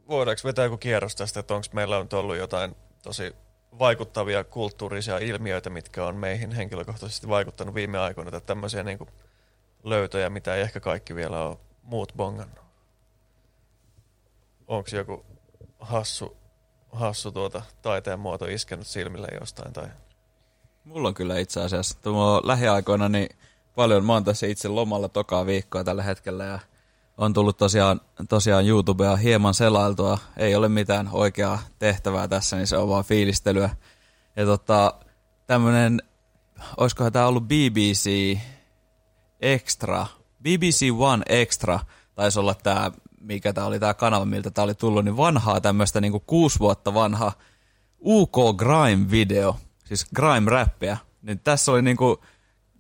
[0.08, 3.36] voidaanko vetää joku kierros tästä, että onko meillä nyt ollut jotain tosi
[3.80, 9.10] vaikuttavia kulttuurisia ilmiöitä, mitkä on meihin henkilökohtaisesti vaikuttanut viime aikoina, tai tämmöisiä niin kuin
[9.84, 12.66] löytöjä, mitä ei ehkä kaikki vielä ole muut bongannut.
[14.68, 15.26] Onko joku
[15.80, 16.45] hassu,
[16.96, 19.74] hassu tuota taiteen muoto iskenyt silmille jostain?
[19.74, 19.88] Tai...
[20.84, 21.98] Mulla on kyllä itse asiassa.
[22.02, 23.30] Tuo lähiaikoina niin
[23.76, 26.60] paljon, mä oon tässä itse lomalla tokaa viikkoa tällä hetkellä ja
[27.18, 30.18] on tullut tosiaan, tosiaan YouTubea hieman selailtua.
[30.38, 33.70] Ei ole mitään oikeaa tehtävää tässä, niin se on vaan fiilistelyä.
[34.36, 34.94] Ja tota,
[35.48, 36.02] tämmönen,
[36.78, 38.38] olisikohan tää ollut BBC
[39.40, 40.08] Extra,
[40.44, 41.80] BBC One Extra,
[42.16, 42.92] taisi olla tää,
[43.26, 46.94] mikä tää oli tää kanava, miltä tää oli tullut, niin vanhaa tämmöistä niinku kuusi vuotta
[46.94, 47.32] vanha
[48.06, 49.56] UK Grime-video,
[49.86, 50.98] siis Grime-räppiä.
[51.22, 52.24] Niin tässä oli niinku,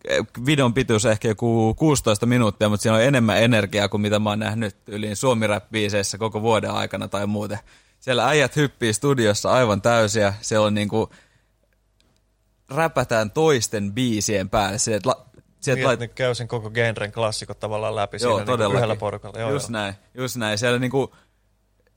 [0.07, 4.29] eh, videon pituus ehkä joku 16 minuuttia, mutta siinä on enemmän energiaa kuin mitä mä
[4.29, 5.63] oon nähnyt yli suomi rap
[6.19, 7.59] koko vuoden aikana tai muuten.
[7.99, 10.33] siellä äijät hyppii studiossa aivan täysiä.
[10.41, 11.09] Siellä on niinku,
[12.69, 14.77] räpätään toisten biisien päälle.
[14.77, 15.25] Sieltä, la,
[15.65, 18.95] sieltä Niin, lait- ne käy sen koko genren klassikot tavallaan läpi Joo, siinä niin yhdellä
[18.95, 19.39] porukalla.
[19.39, 19.79] Joo, just joo.
[19.79, 20.57] näin, just näin.
[20.57, 21.15] Siellä niinku,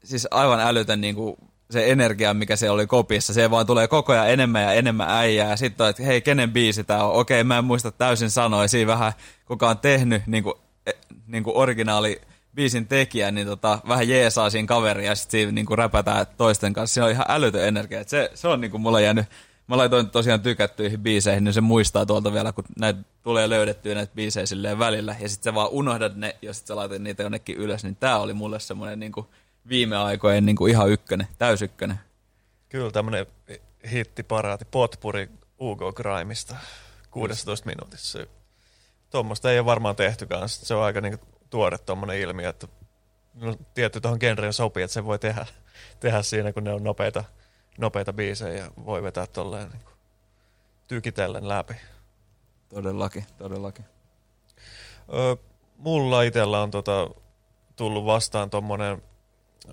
[0.05, 1.37] siis aivan älytön niinku,
[1.71, 5.57] se energia, mikä se oli kopissa, se vaan tulee koko ajan enemmän ja enemmän äijää.
[5.57, 7.13] Sitten on, että hei, kenen biisi tää on?
[7.13, 8.69] Okei, mä en muista täysin sanoa.
[8.69, 9.13] Siinä vähän,
[9.45, 10.91] kuka on tehnyt niinku, e,
[11.27, 12.21] niinku originaali
[12.55, 16.95] biisin tekijä, niin tota, vähän jeesaa siinä kaveria ja sitten siinä niinku räpätään toisten kanssa.
[16.95, 18.01] Se on ihan älytön energia.
[18.01, 19.27] Et se, se on niinku mulla jäänyt,
[19.69, 24.15] mä laitoin tosiaan tykättyihin biiseihin, niin se muistaa tuolta vielä, kun näitä tulee löydettyä näitä
[24.15, 25.17] biisejä silleen välillä.
[25.21, 27.85] Ja sitten sä vaan unohdat ne, ja sitten sä laitat niitä jonnekin ylös.
[27.85, 29.31] Niin tää oli mulle semmoinen niinku
[29.69, 32.01] viime aikojen niinku ihan ykkönen, täysykkönen.
[32.69, 33.27] Kyllä tämmönen
[33.93, 35.29] hittiparaati, potpuri
[35.61, 36.57] Ugo Grimesta
[37.11, 38.19] 16 minuutissa.
[39.11, 40.67] Tuommoista ei ole varmaan tehty kanssa.
[40.67, 42.69] Se on aika niinku tuore tuommoinen ilmiö, että
[43.35, 45.47] no, tietty tuohon genreen sopii, että se voi tehdä,
[46.01, 47.25] tehdä siinä, kun ne on nopeita,
[47.79, 49.91] nopeita biisejä ja voi vetää tolleen niinku
[50.89, 51.75] tykitellen läpi.
[52.69, 53.85] Todellakin, todellakin.
[55.15, 55.37] Ö,
[55.77, 57.11] mulla itellä on tota,
[57.77, 59.03] tullut vastaan tommonen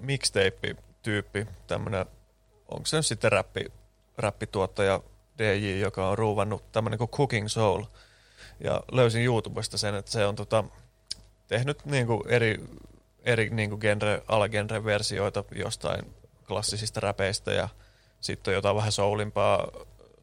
[0.02, 2.06] mixtape-tyyppi, tämmönen,
[2.68, 3.66] onko se nyt sitten räppi,
[4.18, 5.02] räppituottaja
[5.38, 7.84] DJ, joka on ruuvannut tämmönen kuin Cooking Soul.
[8.60, 10.64] Ja löysin YouTubesta sen, että se on tota,
[11.48, 12.64] tehnyt niinku eri,
[13.24, 16.14] eri niinku genre, alagenre versioita jostain
[16.48, 17.70] klassisista räpeistä ja
[18.26, 19.68] sitten on jotain vähän soulimpaa,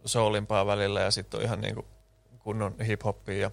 [0.05, 1.85] soulimpaa välillä ja sitten on ihan niinku
[2.39, 3.51] kunnon hip-hoppia ja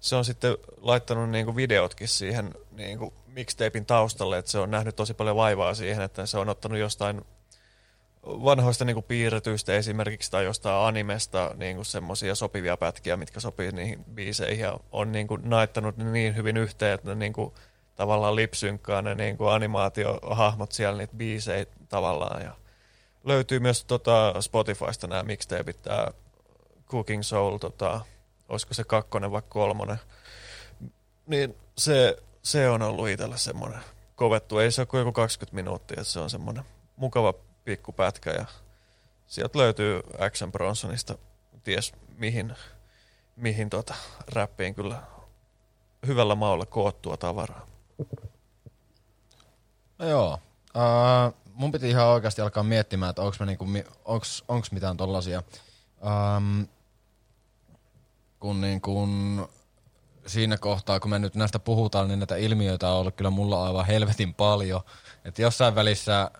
[0.00, 5.14] se on sitten laittanut niinku videotkin siihen niinku mixtapein taustalle, että se on nähnyt tosi
[5.14, 7.22] paljon vaivaa siihen, että se on ottanut jostain
[8.26, 14.64] vanhoista niinku piirretyistä esimerkiksi tai jostain animesta niinku semmoisia sopivia pätkiä, mitkä sopii niihin biiseihin
[14.64, 17.54] ja on niinku naittanut ne niin hyvin yhteen, että ne niinku
[17.96, 22.52] tavallaan lipsynkkaa ne niinku animaatiohahmot siellä niitä biisejä tavallaan ja
[23.28, 26.06] löytyy myös tota Spotifysta nämä mixtapeit, tämä
[26.86, 28.00] Cooking Soul, tota,
[28.48, 29.98] olisiko se kakkonen vai kolmonen,
[31.26, 33.80] niin se, se on ollut itsellä semmoinen
[34.14, 34.58] kovettu.
[34.58, 36.64] Ei se ole kuin joku 20 minuuttia, se on semmoinen
[36.96, 38.44] mukava pikkupätkä ja
[39.26, 41.18] sieltä löytyy Action Bronsonista
[41.64, 42.54] ties mihin,
[43.36, 43.94] mihin tota
[44.32, 45.02] räppiin kyllä
[46.06, 47.66] hyvällä maulla koottua tavaraa.
[49.98, 50.38] No joo.
[50.74, 53.66] Uh, mun piti ihan oikeasti alkaa miettimään, että onks, mä niinku,
[54.04, 55.42] onks, onks mitään tollasia.
[56.36, 56.66] Um,
[58.40, 59.48] kun niin kun
[60.26, 63.86] siinä kohtaa, kun me nyt näistä puhutaan, niin näitä ilmiöitä on ollut kyllä mulla aivan
[63.86, 64.80] helvetin paljon.
[65.24, 66.30] Että jossain välissä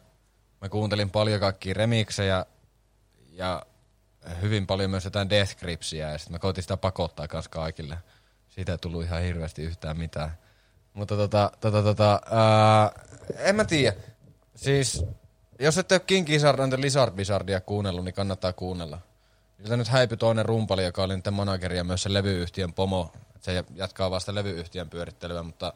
[0.61, 2.47] mä kuuntelin paljon kaikkia remiksejä
[3.33, 3.63] ja
[4.43, 7.99] hyvin paljon myös jotain Death Gripsiä ja sitten mä koitin sitä pakottaa kanssa kaikille.
[8.49, 10.39] Siitä ei tullut ihan hirveästi yhtään mitään.
[10.95, 12.93] Mutta tota, tota, tota, ää,
[13.37, 13.97] en mä tiedä.
[14.59, 15.05] Siis,
[15.59, 18.99] jos ette ole King Gizzard and the Lizard Wizardia kuunnellut, niin kannattaa kuunnella.
[19.59, 23.13] Siltä nyt häipy toinen rumpali, joka oli nyt manageri ja myös se levyyhtiön pomo.
[23.41, 25.73] Se jatkaa vasta levyyhtiön pyörittelyä, mutta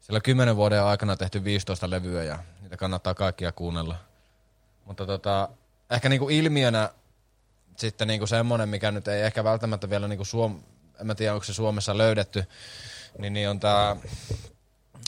[0.00, 3.96] sillä kymmenen vuoden aikana tehty 15 levyä ja niitä kannattaa kaikkia kuunnella.
[4.84, 5.48] Mutta tota,
[5.90, 6.90] ehkä niinku ilmiönä
[7.76, 10.62] sitten niinku semmonen, mikä nyt ei ehkä välttämättä vielä niinku Suom...
[11.00, 12.44] En mä tiedä, onko se Suomessa löydetty,
[13.18, 13.96] niin, niin on tää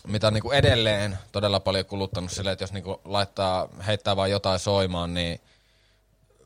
[0.07, 5.15] mitä niinku edelleen todella paljon kuluttanut silleen, että jos niinku laittaa, heittää vaan jotain soimaan,
[5.15, 5.41] niin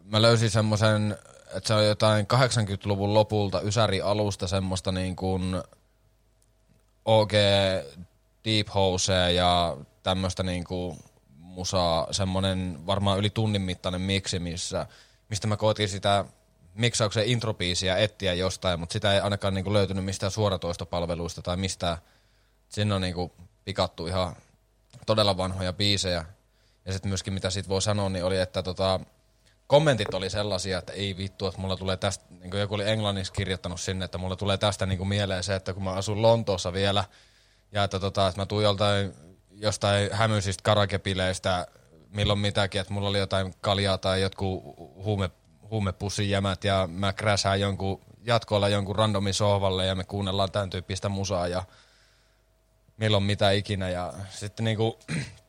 [0.04, 1.16] mä löysin semmoisen,
[1.56, 5.62] että se on jotain 80-luvun lopulta Ysäri alusta semmoista niin kuin
[7.04, 7.32] OG
[8.44, 10.98] Deep House ja tämmöistä niin kuin
[11.36, 14.86] musaa, semmoinen varmaan yli tunnin mittainen miksi, missä,
[15.28, 16.24] mistä mä koitin sitä
[16.74, 21.96] miksauksen introbiisiä etsiä jostain, mutta sitä ei ainakaan niin kuin löytynyt mistään suoratoistopalveluista tai mistään.
[22.68, 23.32] Sinne on niin kuin
[23.64, 24.36] pikattu ihan
[25.06, 26.24] todella vanhoja biisejä.
[26.84, 29.00] Ja sitten myöskin mitä siitä voi sanoa, niin oli, että tota,
[29.66, 33.32] kommentit oli sellaisia, että ei vittu, että mulla tulee tästä, niin kuin joku oli englanniksi
[33.32, 36.72] kirjoittanut sinne, että mulla tulee tästä niin kuin mieleen se, että kun mä asun Lontoossa
[36.72, 37.04] vielä,
[37.72, 39.14] ja että, tota, että mä tuun joltain,
[39.50, 41.66] jostain hämyisistä karakepileistä,
[42.08, 44.62] milloin mitäkin, että mulla oli jotain kaljaa tai jotkut
[44.94, 45.30] huume,
[45.70, 51.08] huumepussin jämät, ja mä kräsään jonkun jatkoilla jonkun randomin sohvalle, ja me kuunnellaan tämän tyyppistä
[51.08, 51.64] musaa, ja
[53.01, 54.98] milloin mitä ikinä, ja sitten niinku,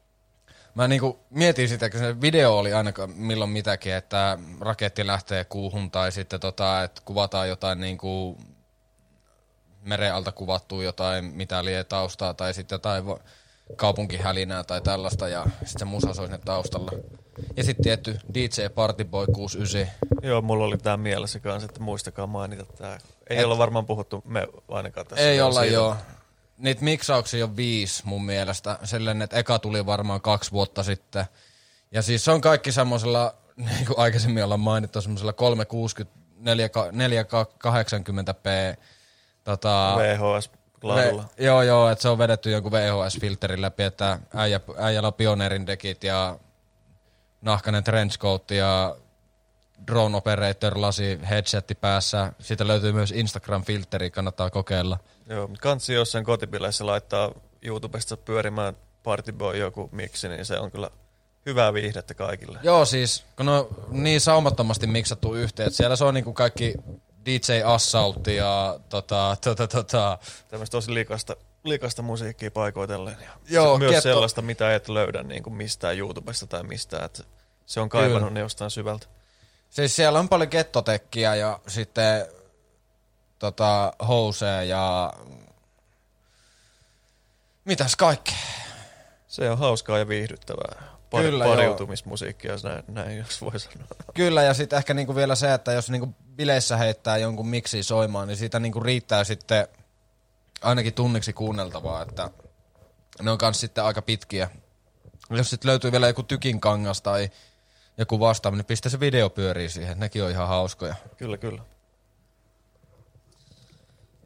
[0.76, 5.92] Mä niinku mietin sitä, kun se video oli aina milloin mitäkin, että raketti lähtee kuuhun
[5.92, 8.38] tai sitten tota, että kuvataan jotain niinku
[9.82, 13.04] meren alta kuvattua jotain, mitä lie taustaa tai sitten jotain
[13.76, 16.92] kaupunkihälinää tai tällaista ja sitten se musa soi sinne taustalla.
[17.58, 19.96] Ja sitten tietty DJ Party Boy 69.
[20.22, 22.98] Joo, mulla oli tämä mielessä kanssa, että muistakaa mainita tämä.
[23.30, 25.26] Ei Et- olla varmaan puhuttu me ainakaan tässä.
[25.26, 25.74] Ei olla siitä.
[25.74, 25.96] joo.
[26.62, 28.80] Niitä miksauksia on viisi mun mielestä.
[28.84, 31.26] Silleen, että eka tuli varmaan kaksi vuotta sitten.
[31.92, 38.78] Ja siis se on kaikki semmoisella, niin kuin aikaisemmin ollaan mainittu, semmoisella 360, 480p
[39.44, 41.24] tota, VHS-laadulla.
[41.24, 45.68] Ve- joo, joo, että se on vedetty jonkun VHS-filterin läpi, että äijä, äijällä on pioneerin
[45.68, 46.40] dekit ja
[47.42, 48.96] nahkainen trenchcoat ja
[49.88, 52.34] drone operator lasi headsetti päässä.
[52.40, 54.98] Siitä löytyy myös Instagram-filteri, kannattaa kokeilla.
[55.30, 60.72] Joo, mutta kansi jossain kotipileissä laittaa YouTubesta pyörimään Party Boy joku miksi, niin se on
[60.72, 60.90] kyllä
[61.46, 62.60] hyvää viihdettä kaikille.
[62.64, 66.74] Joo, siis kun on niin saumattomasti miksattu yhteen, että siellä se on niinku kaikki
[67.26, 70.18] DJ Assault ja tota, tota, tota,
[70.48, 73.18] Tämmöistä tosi likasta, likasta musiikkia paikoitellen.
[73.22, 77.06] Ja Joo, se, myös ketto- sellaista, mitä et löydä niin kuin mistään YouTubesta tai mistään.
[77.06, 77.24] Että
[77.66, 78.32] se on kaivannut Kyllä.
[78.34, 79.08] ne jostain syvältä.
[79.72, 82.26] Siis siellä on paljon gettotekkiä ja sitten
[83.40, 85.14] tota, houseja ja
[87.66, 88.36] mitäs kaikkea.
[89.28, 90.84] Se on hauskaa ja viihdyttävää.
[91.10, 93.88] Par, Kyllä, pariutumismusiikkia, näin, näin jos voi sanoa.
[94.14, 98.28] Kyllä, ja sitten ehkä niinku vielä se, että jos niinku bileissä heittää jonkun miksi soimaan,
[98.28, 99.68] niin siitä niinku riittää sitten
[100.62, 102.30] ainakin tunniksi kuunneltavaa, että
[103.22, 104.50] ne on kans sitten aika pitkiä.
[105.30, 107.30] Jos sitten löytyy vielä joku tykin kangas tai
[108.02, 110.96] joku vastaava, niin pistä se video pyörii siihen, nekin on ihan hauskoja.
[111.18, 111.62] Kyllä, kyllä.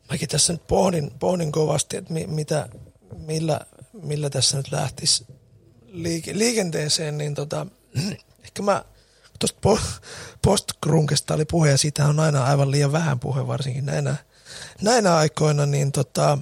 [0.10, 2.70] Mäkin tässä nyt pohdin, pohdin kovasti, että mi, mitä,
[3.18, 3.62] millä,
[3.94, 5.26] millä tässä nyt lähtisi
[5.86, 7.68] liike, liikenteeseen, niin tota,
[8.46, 8.86] ehkä mä
[9.40, 9.80] tuosta po,
[10.42, 14.16] postkrunkesta oli puhe ja siitä on aina aivan liian vähän puhe, varsinkin näinä,
[14.82, 16.38] näinä aikoina, niin tota,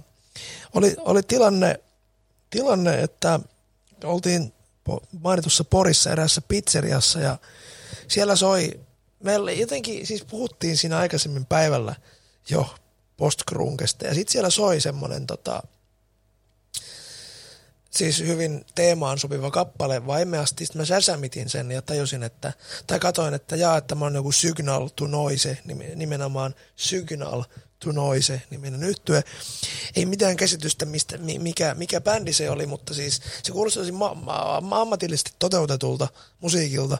[0.74, 1.80] oli, oli tilanne,
[2.50, 3.40] tilanne, että
[4.04, 4.53] oltiin
[5.20, 7.38] mainitussa Porissa eräässä pizzeriassa ja
[8.08, 8.80] siellä soi,
[9.24, 11.96] meillä jotenkin, siis puhuttiin siinä aikaisemmin päivällä
[12.50, 12.76] jo
[13.18, 15.64] postkrunkesta ja sitten siellä soi semmoinen tota,
[17.90, 20.66] siis hyvin teemaan sopiva kappale vaimeasti.
[20.66, 22.54] Sitten mä säsämitin sen ja tajusin, että,
[22.88, 27.44] tai katoin, että jaa, että mä oon joku Signal to Noise, nim- nimenomaan Signal
[27.84, 29.24] to Noise niminen yhtye.
[29.96, 33.92] Ei mitään käsitystä, mistä, mi- mikä, mikä bändi se oli, mutta siis se kuulosti tosi
[33.92, 34.14] ma-
[34.62, 36.08] ma- ammatillisesti toteutetulta
[36.40, 36.98] musiikilta.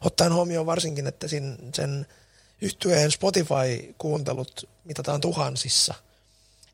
[0.00, 2.06] Ottaen huomioon varsinkin, että sin, sen
[2.60, 5.94] yhtyeen Spotify-kuuntelut mitataan tuhansissa.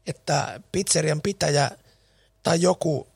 [0.06, 1.70] Että pizzerian pitäjä
[2.42, 3.06] tai joku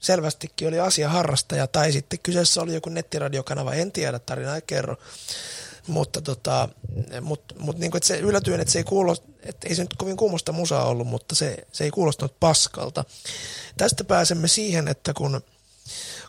[0.00, 4.96] selvästikin oli asiaharrastaja tai sitten kyseessä oli joku nettiradiokanava, en tiedä, tarina ei kerro.
[5.86, 6.68] Mutta tota,
[7.20, 9.94] mut, mut niin kuin, että se yllätyin, että se ei kuulost, että ei se nyt
[9.98, 13.04] kovin kuumosta musaa ollut, mutta se, se ei kuulostanut paskalta.
[13.76, 15.40] Tästä pääsemme siihen, että kun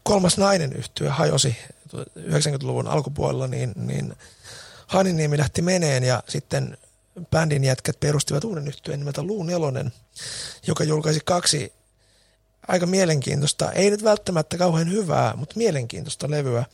[0.03, 1.57] kolmas nainen yhtye hajosi
[2.19, 4.13] 90-luvun alkupuolella, niin, niin
[4.87, 6.77] Haniniemi lähti meneen ja sitten
[7.31, 9.93] bändin jätkät perustivat uuden yhtyeen nimeltä Luu Nelonen,
[10.67, 11.73] joka julkaisi kaksi
[12.67, 16.65] aika mielenkiintoista, ei nyt välttämättä kauhean hyvää, mutta mielenkiintoista levyä,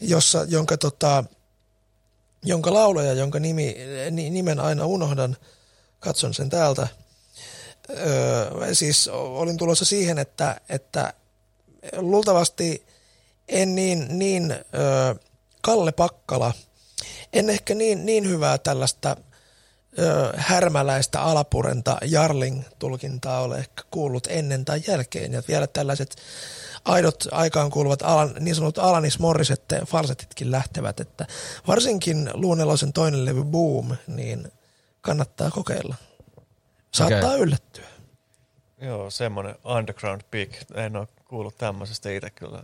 [0.00, 1.24] jossa, jonka, tota,
[2.44, 3.76] jonka laulaja, jonka nimi,
[4.10, 5.36] ni, nimen aina unohdan,
[6.00, 6.88] katson sen täältä.
[7.90, 11.12] Öö, siis olin tulossa siihen, että, että
[11.96, 12.86] luultavasti
[13.48, 15.14] en niin, niin öö,
[15.62, 16.52] Kalle Pakkala,
[17.32, 19.16] en ehkä niin, niin hyvää tällaista
[19.98, 25.32] ö, härmäläistä alapurenta Jarling-tulkintaa ole ehkä kuullut ennen tai jälkeen.
[25.32, 26.16] Ja vielä tällaiset
[26.84, 31.26] aidot aikaan kuuluvat Alan, niin sanotut Alanis Morissette falsetitkin lähtevät, että
[31.66, 34.52] varsinkin Luunelosen toinen levy Boom, niin
[35.00, 35.94] kannattaa kokeilla.
[36.94, 37.40] Saattaa Okei.
[37.40, 37.84] yllättyä.
[38.80, 40.52] Joo, semmoinen underground pick.
[40.74, 42.62] En ole kuullut tämmöisestä itse kyllä.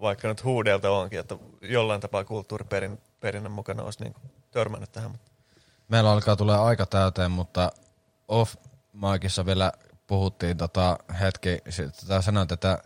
[0.00, 4.14] Vaikka nyt huudelta onkin, että jollain tapaa kulttuuriperinnön mukana olisi niin
[4.50, 5.10] törmännyt tähän.
[5.10, 5.30] Mutta
[5.88, 7.72] Meillä alkaa tulla aika täyteen, mutta
[8.28, 8.54] off
[8.92, 9.72] micissa vielä
[10.06, 12.78] puhuttiin tota hetki, sit- tai sanoit, että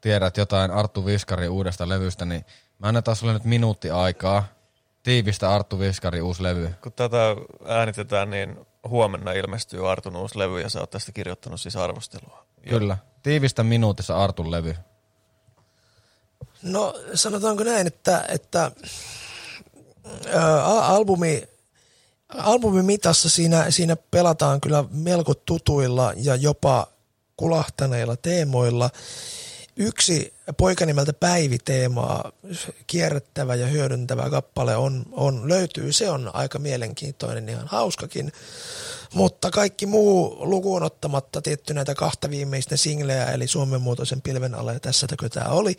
[0.00, 2.44] tiedät jotain Arttu Viskari uudesta levystä, niin
[2.78, 4.44] mä annetaan sulle nyt minuutti aikaa
[5.02, 6.74] tiivistä Arttu Viskari uusi levy.
[6.82, 11.76] kun tätä äänitetään, niin huomenna ilmestyy Artun uusi levy ja sä oot tästä kirjoittanut siis
[11.76, 12.46] arvostelua.
[12.64, 12.96] Ja Kyllä.
[13.22, 14.76] Tiivistä minuutissa Artun levy.
[16.62, 18.70] No sanotaanko näin, että, että
[20.34, 21.42] ää, a- albumi,
[22.28, 26.86] albumin mitassa siinä, siinä pelataan kyllä melko tutuilla ja jopa
[27.36, 28.90] kulahtaneilla teemoilla.
[29.76, 32.32] Yksi poika nimeltä Päivi teemaa
[32.86, 35.92] kierrättävä ja hyödyntävä kappale on, on, löytyy.
[35.92, 38.32] Se on aika mielenkiintoinen, ihan hauskakin.
[39.14, 44.72] Mutta kaikki muu lukuun ottamatta tietty näitä kahta viimeistä singlejä, eli Suomen muotoisen pilven alle
[44.72, 45.76] ja tässä tämä oli,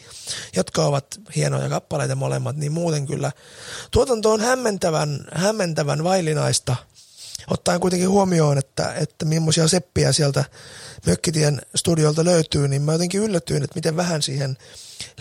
[0.56, 3.32] jotka ovat hienoja kappaleita molemmat, niin muuten kyllä
[3.92, 6.76] tuotanto on hämmentävän, hämmentävän vaillinaista
[7.50, 10.44] ottaen kuitenkin huomioon, että, että millaisia seppiä sieltä
[11.06, 14.58] Mökkitien studiolta löytyy, niin mä jotenkin yllätyin, että miten vähän siihen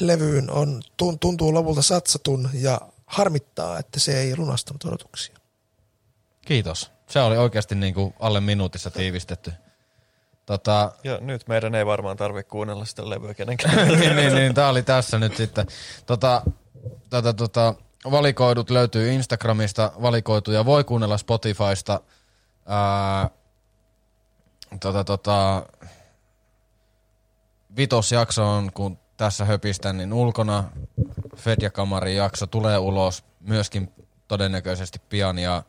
[0.00, 0.82] levyyn on,
[1.20, 5.36] tuntuu lopulta satsatun ja harmittaa, että se ei lunastanut odotuksia.
[6.46, 6.90] Kiitos.
[7.08, 9.52] Se oli oikeasti niin kuin alle minuutissa tiivistetty.
[10.46, 13.88] Tota, ja nyt meidän ei varmaan tarvitse kuunnella sitä levyä kenenkään.
[13.98, 15.66] niin, niin, niin, tää oli tässä nyt sitten.
[16.06, 16.42] Tota,
[17.10, 17.74] tota, tota,
[18.04, 22.00] valikoidut löytyy Instagramista, valikoituja voi kuunnella Spotifysta.
[22.66, 23.30] Ää,
[24.80, 25.66] tota, tota,
[27.76, 30.64] vitosjakso on, kun tässä höpistän, niin ulkona
[31.36, 33.92] Fedja Kamarin jakso tulee ulos myöskin
[34.28, 35.62] todennäköisesti pian ja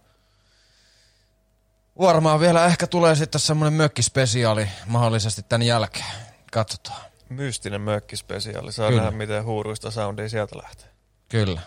[1.99, 6.05] varmaan vielä ehkä tulee sitten semmonen mökkispesiaali mahdollisesti tämän jälkeen.
[6.51, 7.01] Katsotaan.
[7.29, 8.71] Mystinen mökkispesiaali.
[8.71, 9.01] Saa Kyllä.
[9.01, 10.87] nähdä, miten huuruista soundia sieltä lähtee.
[11.29, 11.61] Kyllä.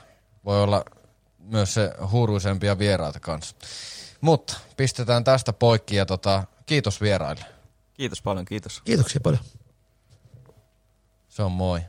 [0.45, 0.85] Voi olla
[1.39, 3.57] myös se huuruisempia vieraita kanssa.
[4.21, 7.45] Mutta pistetään tästä poikki ja tota, kiitos vieraille.
[7.95, 8.81] Kiitos paljon, kiitos.
[8.81, 9.43] Kiitoksia paljon.
[11.29, 11.81] Se on moi.